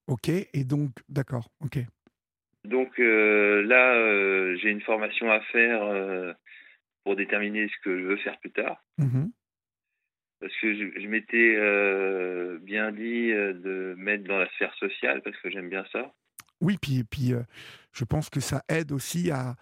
Ok, 0.08 0.28
et 0.28 0.64
donc, 0.66 0.92
d'accord, 1.08 1.50
ok. 1.62 1.80
Donc 2.66 2.98
là, 2.98 4.56
j'ai 4.58 4.70
une 4.70 4.82
formation 4.82 5.32
à 5.32 5.40
faire 5.40 6.36
pour 7.04 7.16
déterminer 7.16 7.70
ce 7.70 7.84
que 7.84 7.98
je 7.98 8.04
veux 8.04 8.18
faire 8.18 8.38
plus 8.40 8.52
tard. 8.52 8.84
Mhm 8.98 9.32
parce 10.42 10.54
que 10.60 10.74
je, 10.74 11.08
m'étais 11.08 11.56
euh, 11.56 12.58
bien 12.64 12.92
dit 12.92 13.32
euh, 13.32 13.54
de 13.54 13.96
mettre 13.98 14.24
dans 14.24 14.40
la 14.40 14.50
sphère 14.50 14.74
sociale 14.74 15.22
parce 15.22 15.38
que 15.38 15.52
j'aime 15.52 15.70
bien 15.70 15.86
ça. 15.92 16.12
Oui, 16.60 16.78
puis, 16.82 17.04
puis 17.04 17.34
euh, 17.34 17.44
je 17.94 18.04
pense 18.04 18.30
que 18.30 18.40
ça 18.40 18.64
aide 18.68 18.92
aussi 18.92 19.30
à. 19.30 19.56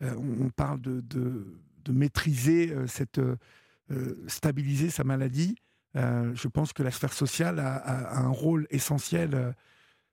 on 0.00 0.50
parle 0.50 0.80
de, 0.80 1.00
de, 1.00 1.92
maîtriser 1.92 2.74
cette. 2.86 3.20
stabiliser 4.26 4.90
sa 4.90 5.04
maladie. 5.04 5.56
je 5.94 6.48
pense 6.48 6.72
que 6.72 6.82
la 6.82 6.90
sphère 6.90 7.12
sociale 7.12 7.60
a, 7.60 8.18
un 8.18 8.28
rôle 8.28 8.66
essentiel 8.70 9.54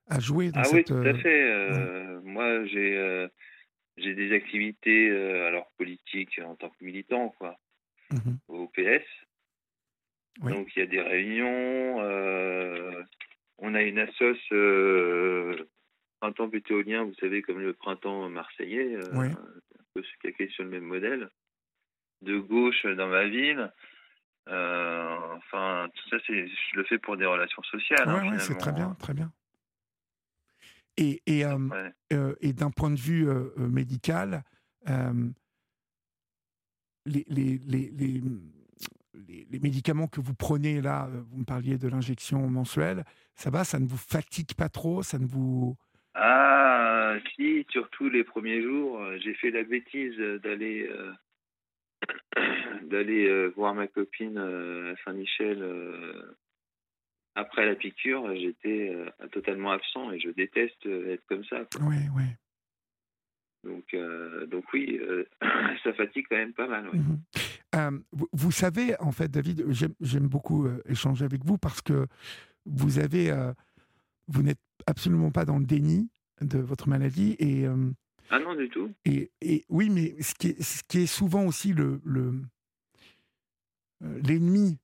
à 0.08 0.20
jouer 0.20 0.52
dans 0.52 0.62
ah 0.62 0.66
cette. 0.66 0.90
oui, 0.92 1.02
tout 1.02 1.08
à 1.08 1.14
fait. 1.16 2.22
Moi, 2.24 2.66
j'ai 2.68 3.28
j'ai 3.98 4.14
des 4.14 4.34
activités 4.34 5.10
alors 5.48 5.72
politiques 5.78 6.40
en 6.46 6.56
tant 6.56 6.70
que 6.70 6.84
militant, 6.86 7.30
quoi, 7.40 7.58
mmh 8.12 8.36
au 8.48 8.68
PS. 8.68 9.04
Donc 10.40 10.76
il 10.76 10.80
y 10.80 10.84
a 10.84 10.86
des 10.86 11.02
réunions. 11.02 12.02
Euh, 12.02 13.04
on 13.58 13.76
a 13.76 13.82
une 13.82 14.00
assoce 14.00 14.38
euh, 14.52 15.70
printemps 16.20 16.48
butéolien, 16.48 17.04
vous 17.04 17.14
savez, 17.16 17.42
comme 17.42 17.60
le 17.60 17.74
printemps 17.74 18.30
marseillais, 18.30 18.96
euh, 18.96 19.14
un 19.14 19.36
peu 19.94 20.04
calqué 20.22 20.50
sur 20.50 20.64
le 20.64 20.70
même 20.70 20.86
modèle. 20.86 21.30
De 22.22 22.38
gauche 22.40 22.86
dans 22.86 23.08
ma 23.08 23.28
ville. 23.28 23.72
enfin, 24.48 25.90
tout 25.94 26.10
ça, 26.10 26.18
je 26.28 26.76
le 26.76 26.84
fais 26.86 26.98
pour 27.00 27.18
des 27.18 27.26
relations 27.26 27.64
sociales. 27.64 28.08
Oui, 28.08 28.28
hein, 28.28 28.40
c'est 28.40 28.58
très 28.58 28.72
bien, 28.72 28.96
très 29.00 29.14
bien. 29.14 29.32
Et, 30.98 31.22
et, 31.26 31.44
et 32.42 32.54
d'un 32.54 32.72
point 32.72 32.92
de 32.92 33.00
vue 33.00 33.28
médical, 33.58 34.44
les, 37.06 37.26
les, 37.28 37.60
les, 37.66 37.90
les, 37.90 38.22
médicaments 39.14 40.08
que 40.08 40.22
vous 40.22 40.34
prenez 40.34 40.82
là, 40.82 41.08
euh, 41.08 41.22
vous 41.30 41.40
me 41.40 41.46
parliez 41.46 41.78
de 41.78 41.88
l'injection 41.88 42.48
mensuelle, 42.48 43.04
ça 43.36 43.50
va, 43.50 43.64
ça 43.64 43.80
ne 43.80 43.88
vous 43.88 43.98
fatigue 43.98 44.54
pas 44.54 44.70
trop, 44.70 45.04
ça 45.04 45.20
ne 45.20 45.26
vous... 45.26 45.76
Ah, 46.14 47.16
si, 47.36 47.66
surtout 47.70 48.10
les 48.10 48.24
premiers 48.24 48.62
jours, 48.62 49.02
euh, 49.02 49.18
j'ai 49.24 49.34
fait 49.34 49.52
la 49.52 49.64
bêtise 49.64 50.18
d'aller 50.44 50.90
euh, 50.90 51.14
d'aller 52.84 53.48
voir 53.50 53.74
ma 53.74 53.88
copine 53.88 54.38
à 54.38 54.96
Saint-Michel 55.06 55.64
après 57.36 57.66
la 57.66 57.76
piqûre. 57.76 58.36
J'étais 58.36 58.94
totalement 59.32 59.72
absent 59.72 60.12
et 60.12 60.20
je 60.20 60.30
déteste 60.30 60.86
être 60.88 61.24
comme 61.28 61.46
ça. 61.46 61.62
Oui, 61.82 61.98
oui. 62.16 62.24
Donc, 63.64 63.96
donc 64.50 64.66
oui, 64.74 65.00
ça 65.84 65.94
fatigue 65.94 66.26
quand 66.28 66.38
même 66.38 66.54
pas 66.54 66.68
mal. 66.68 66.86
Mmh 66.92 67.20
euh, 67.76 68.00
vous, 68.34 68.52
savez, 68.52 69.00
en 69.00 69.12
fait, 69.12 69.30
David, 69.30 69.66
j'aime 69.70 70.28
beaucoup 70.28 70.66
euh, 70.66 70.82
échanger 70.86 71.26
avec 71.26 71.46
vous 71.46 71.58
parce 71.58 71.82
que 71.82 72.08
vous 72.66 73.00
avez, 73.00 73.32
euh, 73.32 73.54
vous 74.28 74.44
n'êtes 74.44 74.60
absolument 74.88 75.32
pas 75.32 75.46
dans 75.46 75.58
le 75.58 75.66
déni 75.66 76.10
de 76.42 76.60
votre 76.60 76.90
maladie 76.90 77.36
et 77.40 77.66
ah 78.34 78.40
non 78.40 78.56
du 78.56 78.70
tout. 78.70 78.90
Et, 79.06 79.30
et 79.42 79.66
oui, 79.70 79.90
mais 79.90 80.16
ce 80.22 80.34
qui 80.34 80.48
est, 80.48 80.62
ce 80.62 80.82
qui 80.88 81.00
est 81.00 81.06
souvent 81.06 81.46
aussi 81.46 81.74
le 81.74 82.02
l'ennemi 84.02 84.80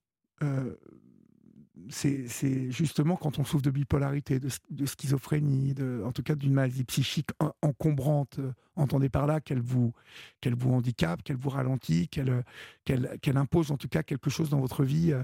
c'est 1.90 2.70
justement 2.70 3.16
quand 3.16 3.38
on 3.38 3.44
souffre 3.44 3.62
de 3.62 3.70
bipolarité, 3.70 4.40
de, 4.40 4.86
schizophrénie, 4.86 5.74
de, 5.74 6.02
en 6.04 6.12
tout 6.12 6.22
cas 6.22 6.34
d'une 6.34 6.52
maladie 6.52 6.84
psychique 6.84 7.30
encombrante, 7.62 8.38
euh, 8.38 8.52
entendez 8.76 9.08
par 9.08 9.26
là 9.26 9.40
qu'elle 9.40 9.60
vous, 9.60 9.92
qu'elle 10.40 10.54
vous 10.54 10.72
handicape, 10.72 11.22
qu'elle 11.22 11.36
vous 11.36 11.50
ralentit, 11.50 12.08
qu'elle 12.08 12.44
qu'elle 12.84 13.36
impose 13.36 13.70
en 13.70 13.76
tout 13.76 13.88
cas 13.88 14.02
quelque 14.02 14.30
chose 14.30 14.50
dans 14.50 14.60
votre 14.60 14.84
vie 14.84 15.14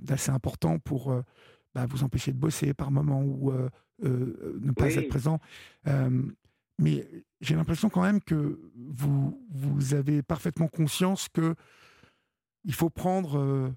d'assez 0.00 0.30
important 0.30 0.78
pour 0.78 1.14
bah, 1.74 1.86
vous 1.86 2.04
empêcher 2.04 2.32
de 2.32 2.38
bosser 2.38 2.72
par 2.72 2.90
moment 2.90 3.22
ou 3.22 3.52
ne 4.02 4.70
pas 4.72 4.94
être 4.94 5.08
présent. 5.08 5.38
mais 6.78 7.06
j'ai 7.40 7.54
l'impression 7.54 7.90
quand 7.90 8.02
même 8.02 8.20
que 8.20 8.58
vous, 8.74 9.40
vous 9.50 9.94
avez 9.94 10.22
parfaitement 10.22 10.68
conscience 10.68 11.28
que 11.28 11.54
il 12.64 12.74
faut 12.74 12.90
prendre 12.90 13.72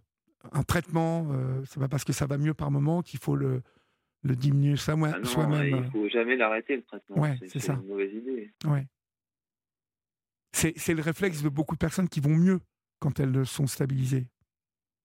un 0.51 0.63
traitement, 0.63 1.27
euh, 1.31 1.63
c'est 1.65 1.79
pas 1.79 1.87
parce 1.87 2.03
que 2.03 2.13
ça 2.13 2.25
va 2.25 2.37
mieux 2.37 2.53
par 2.53 2.71
moment 2.71 3.01
qu'il 3.01 3.19
faut 3.19 3.35
le, 3.35 3.61
le 4.23 4.35
diminuer 4.35 4.75
ça, 4.75 4.95
ah 5.03 5.23
soi-même. 5.23 5.83
Il 5.85 5.91
faut 5.91 6.09
jamais 6.09 6.35
l'arrêter 6.35 6.75
le 6.75 6.83
traitement. 6.83 7.17
Ouais, 7.17 7.37
c'est 7.47 7.59
ça. 7.59 7.73
une 7.73 7.87
mauvaise 7.87 8.13
idée. 8.13 8.53
Ouais. 8.65 8.85
C'est 10.53 10.93
le 10.93 11.01
réflexe 11.01 11.43
de 11.43 11.49
beaucoup 11.49 11.75
de 11.75 11.79
personnes 11.79 12.07
qui 12.07 12.21
vont 12.21 12.35
mieux 12.35 12.59
quand 12.99 13.19
elles 13.19 13.45
sont 13.45 13.67
stabilisées. 13.67 14.25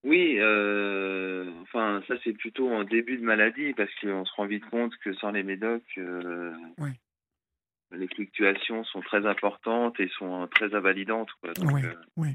Oui, 0.05 0.37
euh, 0.38 1.50
enfin 1.62 2.03
ça 2.09 2.14
c'est 2.24 2.33
plutôt 2.33 2.70
en 2.70 2.85
début 2.85 3.18
de 3.18 3.22
maladie 3.24 3.74
parce 3.74 3.90
qu'on 4.00 4.24
se 4.24 4.33
rend 4.35 4.46
vite 4.46 4.64
compte 4.70 4.96
que 5.05 5.12
sans 5.14 5.31
les 5.31 5.42
médocs, 5.42 5.83
euh, 5.98 6.55
les 7.90 8.09
fluctuations 8.09 8.85
sont 8.85 9.00
très 9.03 9.26
importantes 9.26 10.00
et 10.00 10.09
sont 10.16 10.48
très 10.55 10.74
invalidantes. 10.74 11.29
Oui, 12.16 12.29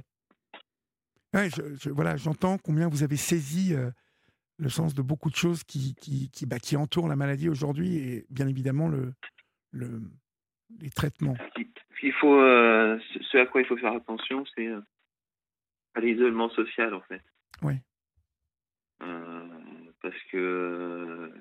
je, 1.36 1.90
voilà, 1.90 2.16
j'entends 2.16 2.58
combien 2.58 2.88
vous 2.88 3.04
avez 3.04 3.18
saisi 3.18 3.74
euh, 3.74 3.92
le 4.58 4.70
sens 4.70 4.94
de 4.96 5.02
beaucoup 5.02 5.30
de 5.30 5.36
choses 5.36 5.64
qui, 5.64 5.96
qui, 5.96 6.30
qui, 6.32 6.46
bah, 6.46 6.60
qui 6.60 6.78
entourent 6.78 7.08
la 7.08 7.16
maladie 7.16 7.50
aujourd'hui 7.50 7.98
et 7.98 8.26
bien 8.30 8.48
évidemment 8.48 8.88
le, 8.88 9.14
le, 9.72 10.02
les 10.80 10.90
traitements. 10.90 11.36
Il 12.02 12.14
faut, 12.14 12.40
euh, 12.40 13.00
ce 13.32 13.38
à 13.38 13.46
quoi 13.46 13.62
il 13.62 13.68
faut 13.68 13.78
faire 13.78 13.94
attention, 13.94 14.46
c'est 14.56 14.68
euh, 14.68 14.82
à 15.96 16.00
l'isolement 16.00 16.50
social 16.50 16.94
en 16.94 17.02
fait. 17.02 17.22
Oui. 17.62 17.76
parce 20.02 20.22
que 20.32 21.32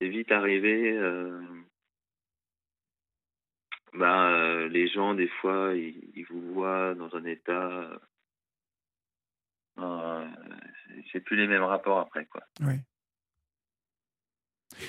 c'est 0.00 0.08
vite 0.08 0.32
arrivé. 0.32 0.98
bah, 3.94 4.66
les 4.68 4.88
gens, 4.88 5.14
des 5.14 5.28
fois, 5.40 5.74
ils 5.74 6.26
vous 6.28 6.52
voient 6.52 6.94
dans 6.94 7.14
un 7.14 7.24
état 7.24 8.00
euh, 9.82 10.26
c'est 11.12 11.20
plus 11.20 11.36
les 11.36 11.46
mêmes 11.46 11.62
rapports 11.62 11.98
après, 11.98 12.26
quoi. 12.26 12.42
Oui. 12.60 12.74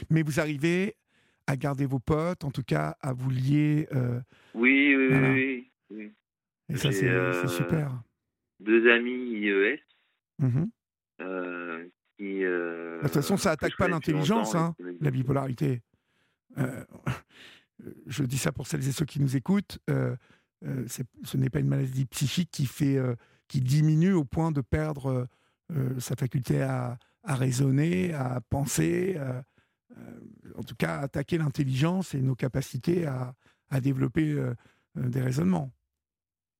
Mais 0.09 0.21
vous 0.21 0.39
arrivez 0.39 0.95
à 1.47 1.57
garder 1.57 1.85
vos 1.85 1.99
potes, 1.99 2.43
en 2.43 2.51
tout 2.51 2.63
cas 2.63 2.95
à 3.01 3.13
vous 3.13 3.29
lier. 3.29 3.87
Euh, 3.93 4.19
oui, 4.53 4.95
oui, 4.95 5.71
oui, 5.89 6.13
Et 6.69 6.77
ça, 6.77 6.91
c'est 6.91 7.09
euh, 7.09 7.47
super. 7.47 8.01
Deux 8.59 8.91
amis 8.91 9.11
IES. 9.11 9.79
Mmh 10.39 10.65
qui, 12.17 12.41
de 12.41 12.99
toute 13.01 13.13
façon, 13.13 13.35
ça 13.35 13.51
attaque 13.51 13.75
pas 13.77 13.87
l'intelligence, 13.87 14.53
hein, 14.53 14.75
la 14.99 15.09
bipolarité. 15.09 15.81
je 18.05 18.23
dis 18.23 18.37
ça 18.37 18.51
pour 18.51 18.67
celles 18.67 18.87
et 18.87 18.91
ceux 18.91 19.05
qui 19.05 19.19
nous 19.19 19.35
écoutent. 19.35 19.79
ce 19.87 21.37
n'est 21.37 21.49
pas 21.49 21.59
une 21.59 21.67
maladie 21.67 22.05
psychique 22.05 22.51
qui 22.51 22.67
fait 22.67 22.99
qui 23.51 23.59
diminue 23.59 24.13
au 24.13 24.23
point 24.23 24.53
de 24.53 24.61
perdre 24.61 25.07
euh, 25.07 25.25
euh, 25.75 25.99
sa 25.99 26.15
faculté 26.15 26.61
à, 26.61 26.97
raisonner, 27.25 28.13
à 28.13 28.39
penser, 28.49 29.15
euh, 29.17 29.41
en 30.55 30.63
tout 30.63 30.75
cas 30.75 30.95
à 30.95 31.01
attaquer 31.01 31.37
l'intelligence 31.37 32.15
et 32.15 32.21
nos 32.21 32.33
capacités 32.33 33.05
à, 33.05 33.35
développer 33.79 34.35
des 34.95 35.21
raisonnements. 35.21 35.71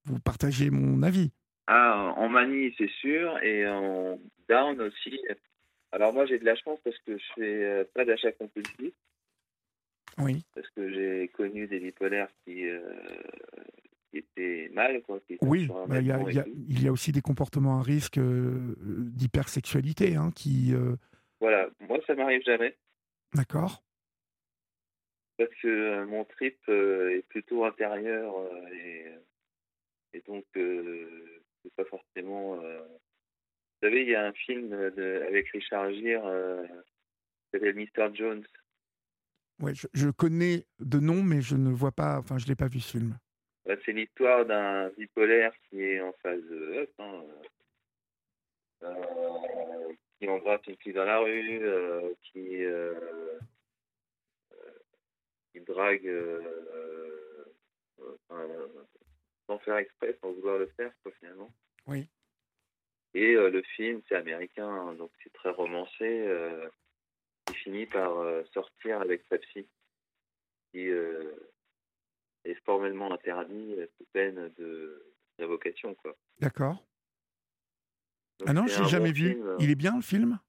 Vous 0.06 0.20
partagez 0.20 0.70
mon 0.70 1.04
avis 1.04 1.32
ah, 1.68 2.14
En 2.16 2.30
manie, 2.30 2.74
c'est 2.78 2.90
sûr, 2.90 3.38
et 3.44 3.68
en 3.68 4.18
down 4.48 4.80
aussi. 4.80 5.20
Alors 5.92 6.14
moi, 6.14 6.26
j'ai 6.26 6.40
de 6.40 6.46
la 6.46 6.56
chance 6.56 6.80
parce 6.86 6.98
que 7.00 7.18
je 7.18 7.26
fais 7.36 7.86
pas 7.94 8.06
d'achat 8.06 8.32
compulsif. 8.32 8.94
Oui. 10.20 10.46
Parce 10.56 10.70
que 10.70 10.90
j'ai 10.90 11.28
connu 11.30 11.68
des 11.68 11.80
bipolaires 11.82 12.30
qui, 12.46 12.64
qui 14.12 14.18
était 14.20 14.70
mal. 14.74 15.02
Quoi, 15.04 15.20
oui, 15.42 15.68
il 15.90 16.84
y, 16.84 16.88
a 16.88 16.92
aussi 16.92 17.12
des 17.12 17.22
comportements 17.22 17.80
à 17.80 17.82
risque 17.82 18.18
euh, 18.18 18.76
d'hypersexualité 18.80 20.16
hein, 20.16 20.32
qui. 20.36 20.74
Euh, 20.74 20.96
voilà, 21.40 21.70
moi 21.80 21.98
ça 22.06 22.14
m'arrive 22.14 22.44
jamais. 22.44 22.78
D'accord. 23.34 23.84
Parce 25.38 25.50
que 25.62 25.68
euh, 25.68 26.06
mon 26.06 26.26
trip 26.26 26.60
est 26.68 27.26
plutôt 27.30 27.66
intérieur 27.66 28.36
et, 28.74 29.06
et, 30.14 30.22
donc 30.28 30.46
c'est 30.54 31.74
pas 31.76 31.86
forcément. 31.86 32.58
Vous 32.58 33.88
savez, 33.88 34.04
il 34.04 34.10
y 34.10 34.16
a 34.16 34.28
un 34.28 34.34
film 34.34 34.70
de, 34.70 35.24
avec 35.28 35.50
Richard 35.50 35.92
Gere 35.94 36.68
qui 36.68 37.50
s'appelle 37.54 37.76
Mr. 37.76 38.14
Jones. 38.14 38.46
Ouais, 39.60 39.74
je, 39.74 39.88
je, 39.94 40.10
connais 40.10 40.66
de 40.80 41.00
nom, 41.00 41.24
mais 41.24 41.42
je 41.42 41.56
ne 41.56 41.72
vois 41.72 41.92
pas, 41.92 42.20
enfin, 42.20 42.38
je 42.38 42.48
l'ai 42.48 42.56
pas 42.56 42.68
vu 42.68 42.80
ce 42.80 42.98
film. 42.98 43.18
Bah, 43.66 43.76
c'est 43.86 43.92
l'histoire 43.92 44.46
d'un 44.46 44.90
bipolaire 44.90 45.54
qui 45.70 45.82
est 45.82 46.02
en 46.02 46.14
phase 46.14 46.52
up, 46.52 46.90
hein, 47.00 47.24
euh, 48.84 49.94
qui 50.18 50.28
embrasse 50.28 50.66
une 50.68 50.78
fille 50.78 50.94
dans 50.94 51.06
la 51.06 51.20
rue, 51.20 51.64
euh, 51.64 52.14
qui, 52.24 52.64
euh, 52.64 53.40
qui 55.52 55.60
drague 55.62 56.10
sans 59.48 59.60
faire 59.60 59.78
exprès, 59.78 60.18
sans 60.22 60.32
vouloir 60.32 60.58
le 60.58 60.68
faire, 60.78 60.92
quoi, 61.04 61.12
finalement. 61.20 61.52
Oui. 61.86 62.08
Et 63.14 63.34
le 63.34 63.62
film, 63.76 64.02
c'est 64.08 64.16
américain, 64.16 64.68
hein, 64.68 64.94
donc 64.94 65.12
c'est 65.22 65.34
très 65.34 65.50
romancé. 65.50 66.28
il 67.50 67.56
finit 67.56 67.86
par 67.86 68.26
sortir 68.54 69.02
avec 69.02 69.24
sa 69.30 69.38
psy, 69.38 69.68
qui 70.72 70.90
est 72.46 72.56
formellement 72.66 73.12
interdit 73.14 73.76
sous 73.98 74.06
peine 74.14 74.52
de 74.58 75.12
révocation. 75.42 75.96
Quoi. 75.96 76.16
D'accord. 76.40 76.84
ah 78.46 78.54
non, 78.54 78.68
je 78.68 78.82
l'ai 78.82 78.90
jamais 78.90 79.12
vu. 79.12 79.42
Euh, 79.42 79.58
il 79.60 79.70
est 79.70 79.76
bien 79.76 79.96
le 79.96 80.02
film? 80.02 80.40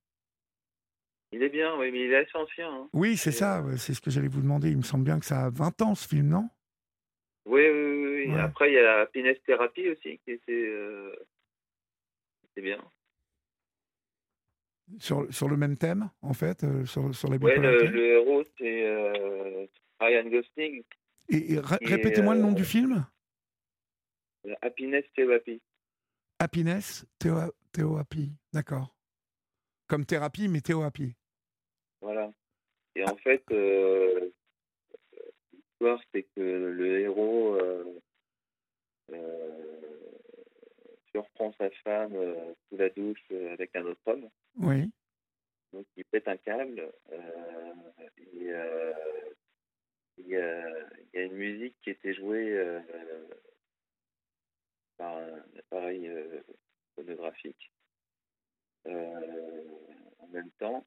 Il 1.33 1.43
est 1.43 1.49
bien, 1.49 1.77
oui, 1.79 1.91
mais 1.91 2.05
il 2.05 2.13
est 2.13 2.17
assez 2.17 2.37
ancien. 2.37 2.71
Hein. 2.71 2.89
Oui, 2.93 3.17
c'est 3.17 3.33
ça, 3.33 3.65
euh, 3.65 3.77
c'est 3.77 3.95
ce 3.95 4.01
que 4.01 4.11
j'allais 4.11 4.29
vous 4.29 4.43
demander. 4.43 4.71
Il 4.71 4.77
me 4.77 4.83
semble 4.83 5.05
bien 5.05 5.19
que 5.19 5.25
ça 5.25 5.47
a 5.47 5.51
20 5.51 5.83
ans 5.83 5.95
ce 5.95 6.07
film, 6.07 6.29
non? 6.29 6.49
Oui, 7.47 7.67
oui, 7.69 8.27
oui. 8.27 8.39
Après, 8.39 8.71
il 8.71 8.75
y 8.75 8.79
a 8.79 8.83
la 8.83 9.01
Happiness 9.01 9.39
Therapy 9.45 9.89
aussi 9.89 10.19
qui 10.19 10.33
était, 10.33 10.53
euh... 10.53 11.15
bien. 12.57 12.79
Sur, 14.99 15.33
sur 15.33 15.49
le 15.49 15.57
même 15.57 15.79
thème, 15.79 16.11
en 16.21 16.35
fait, 16.35 16.65
euh, 16.65 16.85
sur, 16.85 17.15
sur 17.15 17.31
la 17.31 17.37
Oui, 17.39 17.57
le, 17.57 17.87
le, 17.87 18.05
héros, 18.05 18.45
c'est 18.59 19.69
Ryan 20.01 20.29
Gosling. 20.29 20.85
Et, 21.29 21.59
répétez-moi 21.59 22.35
le 22.35 22.41
nom 22.41 22.53
du 22.53 22.63
euh, 22.63 22.67
film 22.67 23.07
Happiness 24.61 25.05
Therapy. 25.15 25.61
Happiness 26.39 27.07
Therapy, 27.19 28.33
d'accord. 28.53 28.95
Comme 29.87 30.05
thérapie, 30.05 30.49
mais 30.49 30.61
thérapie. 30.61 31.15
Voilà. 32.01 32.31
Et 32.97 33.05
en 33.05 33.17
fait, 33.17 33.43
euh, 33.53 34.31
l'histoire, 35.53 36.01
c'est 36.13 36.25
que 36.35 36.41
le 36.41 37.01
héros 37.01 37.55
euh, 37.55 38.01
surprend 41.13 41.53
sa 41.59 41.71
femme 41.85 42.15
sous 42.69 42.77
la 42.77 42.91
douche 42.91 43.31
avec 43.53 43.75
un 43.77 43.85
autre 43.85 44.01
homme. 44.07 44.29
Oui. 44.59 44.91
Donc 45.73 45.87
il 45.97 46.05
pète 46.05 46.29
un 46.29 46.37
câble. 46.37 46.93
et, 48.19 48.53
il 50.19 50.29
y, 50.29 50.37
a, 50.37 51.25
une 51.25 51.35
musique 51.35 51.75
qui 51.83 51.91
était 51.91 52.15
jouée 52.15 52.53
euh, 52.59 52.81
par 54.97 55.17
un 55.17 55.43
appareil 55.59 56.09
euh, 56.09 56.41
phonographique 56.95 57.73
euh, 58.87 59.65
en 60.19 60.27
même 60.29 60.51
temps. 60.59 60.87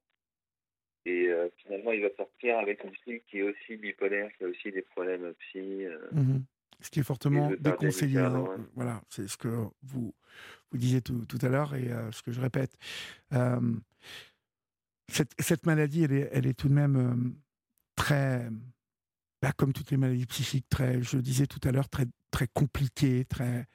Et 1.07 1.29
finalement, 1.57 1.91
il 1.91 2.01
va 2.01 2.09
sortir 2.17 2.57
avec 2.57 2.83
une 2.83 2.95
fille 3.03 3.21
qui 3.29 3.37
est 3.37 3.43
aussi 3.43 3.77
bipolaire, 3.77 4.31
qui 4.35 4.43
a 4.43 4.47
aussi 4.47 4.71
des 4.71 4.81
problèmes 4.81 5.35
psy. 5.35 5.85
Mhm. 6.11 6.43
Ce 6.81 6.89
qui 6.89 6.99
est 6.99 7.03
fortement 7.03 7.51
déconseillé. 7.59 8.17
Hein. 8.17 8.67
Voilà, 8.73 9.03
c'est 9.09 9.27
ce 9.27 9.37
que 9.37 9.47
vous, 9.47 10.15
vous 10.71 10.77
disiez 10.77 11.01
tout, 11.01 11.23
tout 11.27 11.37
à 11.43 11.49
l'heure 11.49 11.75
et 11.75 11.89
ce 12.11 12.23
que 12.23 12.31
je 12.31 12.41
répète. 12.41 12.75
cette, 15.09 15.39
cette, 15.39 15.67
maladie, 15.67 16.05
elle 16.05 16.13
est, 16.13 16.29
elle 16.31 16.47
est 16.47 16.57
tout 16.57 16.69
de 16.69 16.73
même 16.73 17.35
très 17.95 18.49
comme 19.53 19.73
toutes 19.73 19.91
les 19.91 19.97
maladies 19.97 20.25
psychiques, 20.25 20.67
très, 20.69 21.01
je 21.01 21.17
le 21.17 21.21
disais 21.21 21.47
tout 21.47 21.59
à 21.67 21.71
l'heure, 21.71 21.89
très, 21.89 22.05
très 22.31 22.47
compliquées, 22.47 23.25
très, 23.25 23.65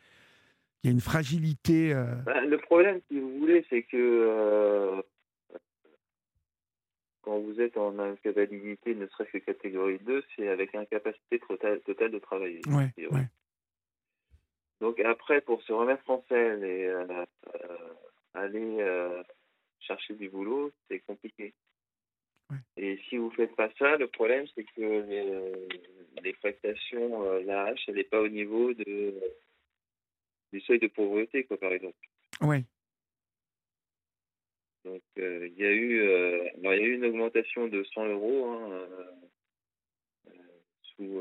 il 0.82 0.86
y 0.86 0.88
a 0.88 0.92
une 0.92 1.00
fragilité. 1.00 1.92
euh, 1.92 2.14
Bah, 2.24 2.40
le 2.40 2.58
problème, 2.58 3.00
si 3.08 3.18
vous 3.18 3.38
voulez, 3.38 3.64
c'est 3.68 3.82
que 3.82 3.96
euh, 3.96 5.02
quand 7.22 7.38
vous 7.38 7.60
êtes 7.60 7.76
en 7.76 7.98
incapacité, 7.98 8.94
ne 8.94 9.06
serait-ce 9.08 9.32
que 9.32 9.38
catégorie 9.38 9.98
2, 9.98 10.24
c'est 10.36 10.48
avec 10.48 10.74
incapacité 10.74 11.38
totale, 11.40 11.80
totale 11.80 12.10
de 12.10 12.18
travailler. 12.18 12.60
Ouais. 12.68 12.92
Donc 14.80 14.98
après, 15.00 15.42
pour 15.42 15.62
se 15.62 15.72
remettre 15.72 16.08
en 16.08 16.24
selle 16.28 16.64
et 16.64 16.86
euh, 16.86 17.24
aller 18.32 18.78
chercher 19.80 20.14
du 20.14 20.30
boulot, 20.30 20.70
c'est 20.88 21.00
compliqué. 21.00 21.52
Ouais. 22.50 22.56
Et 22.76 22.98
si 23.08 23.16
vous 23.16 23.30
faites 23.30 23.54
pas 23.54 23.70
ça, 23.78 23.96
le 23.96 24.08
problème, 24.08 24.46
c'est 24.54 24.64
que 24.64 24.80
les, 24.80 25.52
les 26.22 26.32
prestations, 26.34 27.24
euh, 27.24 27.42
l'AH, 27.42 27.74
elle 27.88 27.94
n'est 27.96 28.04
pas 28.04 28.20
au 28.20 28.28
niveau 28.28 28.72
de, 28.74 29.14
du 30.52 30.60
seuil 30.60 30.78
de 30.78 30.88
pauvreté, 30.88 31.44
quoi, 31.44 31.58
par 31.58 31.72
exemple. 31.72 31.98
ouais. 32.40 32.64
Donc, 34.84 35.02
euh, 35.18 35.46
il 35.48 35.58
y 35.58 35.66
a 35.66 35.72
eu, 35.72 36.00
euh, 36.00 36.48
alors, 36.58 36.74
y 36.74 36.78
a 36.78 36.82
eu 36.82 36.94
une 36.94 37.04
augmentation 37.04 37.68
de 37.68 37.84
100 37.84 38.06
euros 38.08 38.46
hein, 38.48 38.88
sous 40.96 41.20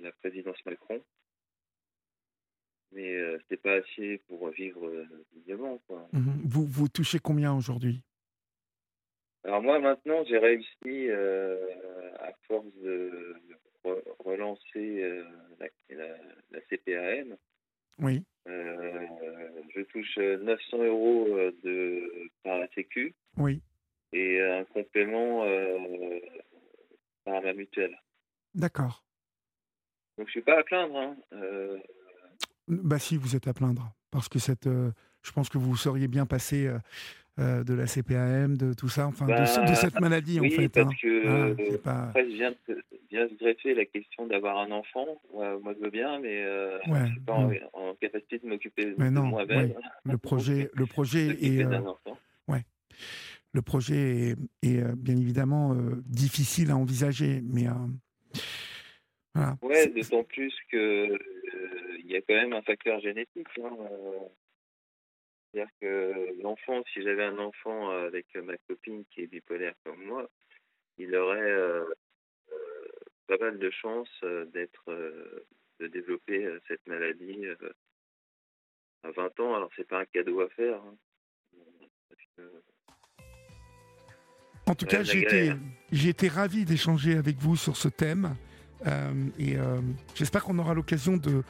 la 0.00 0.12
présidence 0.12 0.64
Macron, 0.64 1.02
mais 2.92 3.14
euh, 3.16 3.38
c'est 3.48 3.60
pas 3.60 3.74
assez 3.74 4.18
pour 4.28 4.48
vivre 4.50 4.90
dignement, 5.32 5.78
quoi. 5.86 6.08
Mhm. 6.12 6.42
Vous, 6.44 6.64
vous 6.64 6.88
touchez 6.88 7.18
combien 7.18 7.54
aujourd'hui? 7.54 8.02
Alors 9.46 9.62
moi 9.62 9.78
maintenant, 9.78 10.24
j'ai 10.24 10.38
réussi 10.38 10.66
euh, 10.86 11.56
à 12.18 12.32
force 12.48 12.66
de 12.82 13.36
re- 13.84 14.02
relancer 14.18 15.02
euh, 15.02 15.24
la, 15.60 15.66
la, 15.96 16.16
la 16.50 16.60
CPAM. 16.68 17.36
Oui, 18.00 18.22
Euh, 18.48 19.06
je 19.74 19.80
touche 19.82 20.18
900 20.18 20.84
euros 20.84 21.28
de 21.64 22.28
par 22.42 22.58
la 22.58 22.68
Sécu 22.74 23.14
oui. 23.38 23.62
et 24.12 24.40
un 24.42 24.64
complément 24.64 25.44
par 27.24 27.40
la 27.40 27.54
mutuelle. 27.54 27.96
D'accord. 28.54 29.02
Donc 30.18 30.26
je 30.26 30.32
suis 30.32 30.42
pas 30.42 30.58
à 30.58 30.62
plaindre. 30.64 30.96
Hein. 30.96 31.16
Bah 32.68 32.98
si, 32.98 33.16
vous 33.16 33.34
êtes 33.36 33.48
à 33.48 33.54
plaindre. 33.54 33.92
Parce 34.10 34.28
que 34.28 34.38
cette, 34.38 34.68
je 34.68 35.32
pense 35.32 35.48
que 35.48 35.58
vous 35.58 35.76
seriez 35.76 36.08
bien 36.08 36.26
passé 36.26 36.68
euh, 37.38 37.62
de 37.64 37.74
la 37.74 37.86
CPAM, 37.86 38.56
de 38.56 38.72
tout 38.72 38.88
ça, 38.88 39.06
enfin, 39.06 39.26
de, 39.26 39.32
Bah, 39.32 39.46
cette 39.74 40.00
maladie, 40.00 40.40
oui, 40.40 40.52
en 40.54 40.56
fait. 40.56 40.68
parce 40.70 40.88
hein. 40.88 40.96
que 41.02 41.54
c'est 41.70 41.82
pas... 41.82 42.04
après 42.08 42.24
je 42.30 42.34
viens 42.34 42.54
de, 42.68 42.82
vient 43.10 43.28
se 43.28 43.34
greffer 43.34 43.74
la 43.74 43.84
question 43.84 44.26
d'avoir 44.26 44.58
un 44.58 44.70
enfant. 44.70 45.06
Ouais, 45.32 45.58
moi 45.62 45.74
je 45.78 45.84
veux 45.84 45.90
bien, 45.90 46.18
mais 46.20 46.42
euh, 46.44 46.78
Ouais, 46.88 47.06
je 47.06 47.12
suis 47.12 47.20
pas 47.20 47.34
en, 47.34 47.50
en 47.74 47.94
capacité 47.94 48.38
de 48.38 48.46
m'occuper 48.48 48.86
de 48.86 48.94
moi-même. 49.20 49.74
Le 50.04 50.18
projet, 50.18 50.70
le 50.74 50.86
projet 50.86 51.26
est, 51.42 51.62
euh, 51.64 51.80
le 53.52 53.62
projet 53.62 54.30
est, 54.30 54.36
est, 54.62 54.82
euh, 54.82 54.94
bien 54.96 55.16
évidemment 55.16 55.72
euh, 55.74 56.02
difficile 56.06 56.70
à 56.70 56.76
envisager, 56.76 57.42
mais 57.42 57.66
voilà. 59.34 59.56
Ouais, 59.62 59.86
d'autant 59.88 60.24
plus 60.24 60.52
que 60.70 61.18
il 62.04 62.12
y 62.12 62.16
a 62.16 62.20
quand 62.20 62.34
même 62.34 62.52
un 62.52 62.62
facteur 62.62 63.00
génétique. 63.00 63.46
hein. 63.64 63.70
C'est-à-dire 65.56 65.72
que 65.80 66.42
l'enfant, 66.42 66.82
si 66.92 67.00
j'avais 67.02 67.24
un 67.24 67.38
enfant 67.38 67.88
avec 67.88 68.26
ma 68.34 68.58
copine 68.68 69.04
qui 69.10 69.22
est 69.22 69.26
bipolaire 69.26 69.72
comme 69.84 70.04
moi, 70.04 70.28
il 70.98 71.14
aurait 71.16 71.40
euh, 71.40 71.84
euh, 72.52 72.56
pas 73.26 73.38
mal 73.38 73.58
de 73.58 73.70
chances 73.70 74.10
euh, 74.22 74.44
d'être, 74.52 74.84
euh, 74.88 75.46
de 75.80 75.86
développer 75.86 76.44
euh, 76.44 76.60
cette 76.68 76.86
maladie 76.86 77.46
euh, 77.46 77.56
à 79.02 79.12
20 79.12 79.40
ans. 79.40 79.54
Alors 79.54 79.70
c'est 79.76 79.88
pas 79.88 80.00
un 80.00 80.04
cadeau 80.04 80.42
à 80.42 80.48
faire. 80.50 80.76
hein. 80.76 80.96
Parce 82.10 82.22
que- 82.36 82.62
En 84.66 84.74
tout 84.74 84.84
cas, 84.84 85.02
j'ai 85.04 86.08
été, 86.10 86.28
ravi 86.28 86.66
d'échanger 86.66 87.16
avec 87.16 87.36
vous 87.38 87.56
sur 87.56 87.78
ce 87.78 87.88
thème. 87.88 88.36
Euh, 88.86 89.12
et 89.38 89.56
euh, 89.56 89.80
j'espère 90.14 90.44
qu'on 90.44 90.58
aura 90.58 90.74
l'occasion 90.74 91.16
de, 91.16 91.42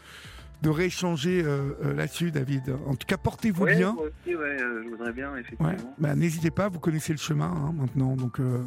de 0.66 0.70
rééchanger 0.70 1.42
euh, 1.44 1.74
euh, 1.84 1.94
là-dessus, 1.94 2.32
David. 2.32 2.74
En 2.88 2.96
tout 2.96 3.06
cas, 3.06 3.16
portez-vous 3.16 3.62
Ouais, 3.64 3.76
bien. 3.76 3.92
moi 3.92 4.06
aussi, 4.06 4.34
ouais, 4.34 4.60
euh, 4.60 4.82
je 4.84 4.88
voudrais 4.90 5.12
bien, 5.12 5.36
effectivement. 5.36 5.68
Ouais. 5.68 5.76
Bah, 5.96 6.16
N'hésitez 6.16 6.50
pas, 6.50 6.68
vous 6.68 6.80
connaissez 6.80 7.12
le 7.12 7.18
chemin 7.18 7.46
hein, 7.46 7.72
maintenant. 7.72 8.16
Donc, 8.16 8.40
euh, 8.40 8.58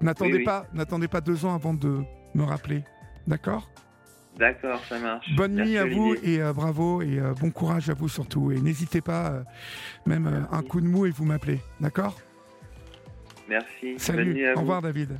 n'attendez 0.00 0.32
Oui, 0.32 0.38
oui. 0.38 0.44
pas, 0.44 0.66
n'attendez 0.72 1.06
pas 1.06 1.20
deux 1.20 1.44
ans 1.44 1.54
avant 1.54 1.74
de 1.74 2.00
me 2.34 2.42
rappeler. 2.44 2.82
D'accord? 3.26 3.68
D'accord, 4.38 4.82
ça 4.88 4.98
marche. 4.98 5.36
Bonne 5.36 5.54
nuit 5.56 5.76
à 5.76 5.84
vous 5.84 6.14
et 6.22 6.40
euh, 6.40 6.54
bravo 6.54 7.02
et 7.02 7.20
bon 7.38 7.50
courage 7.50 7.90
à 7.90 7.94
vous 7.94 8.08
surtout. 8.08 8.50
Et 8.50 8.58
n'hésitez 8.60 9.02
pas, 9.02 9.44
même 10.06 10.46
un 10.50 10.62
coup 10.62 10.80
de 10.80 10.86
mou 10.86 11.04
et 11.04 11.10
vous 11.10 11.26
m'appelez. 11.26 11.60
D'accord? 11.78 12.18
Merci. 13.50 13.90
Bonne 13.90 13.98
Salut. 13.98 14.32
nuit 14.34 14.46
à 14.46 14.54
Au 14.56 14.60
revoir, 14.60 14.80
David. 14.80 15.18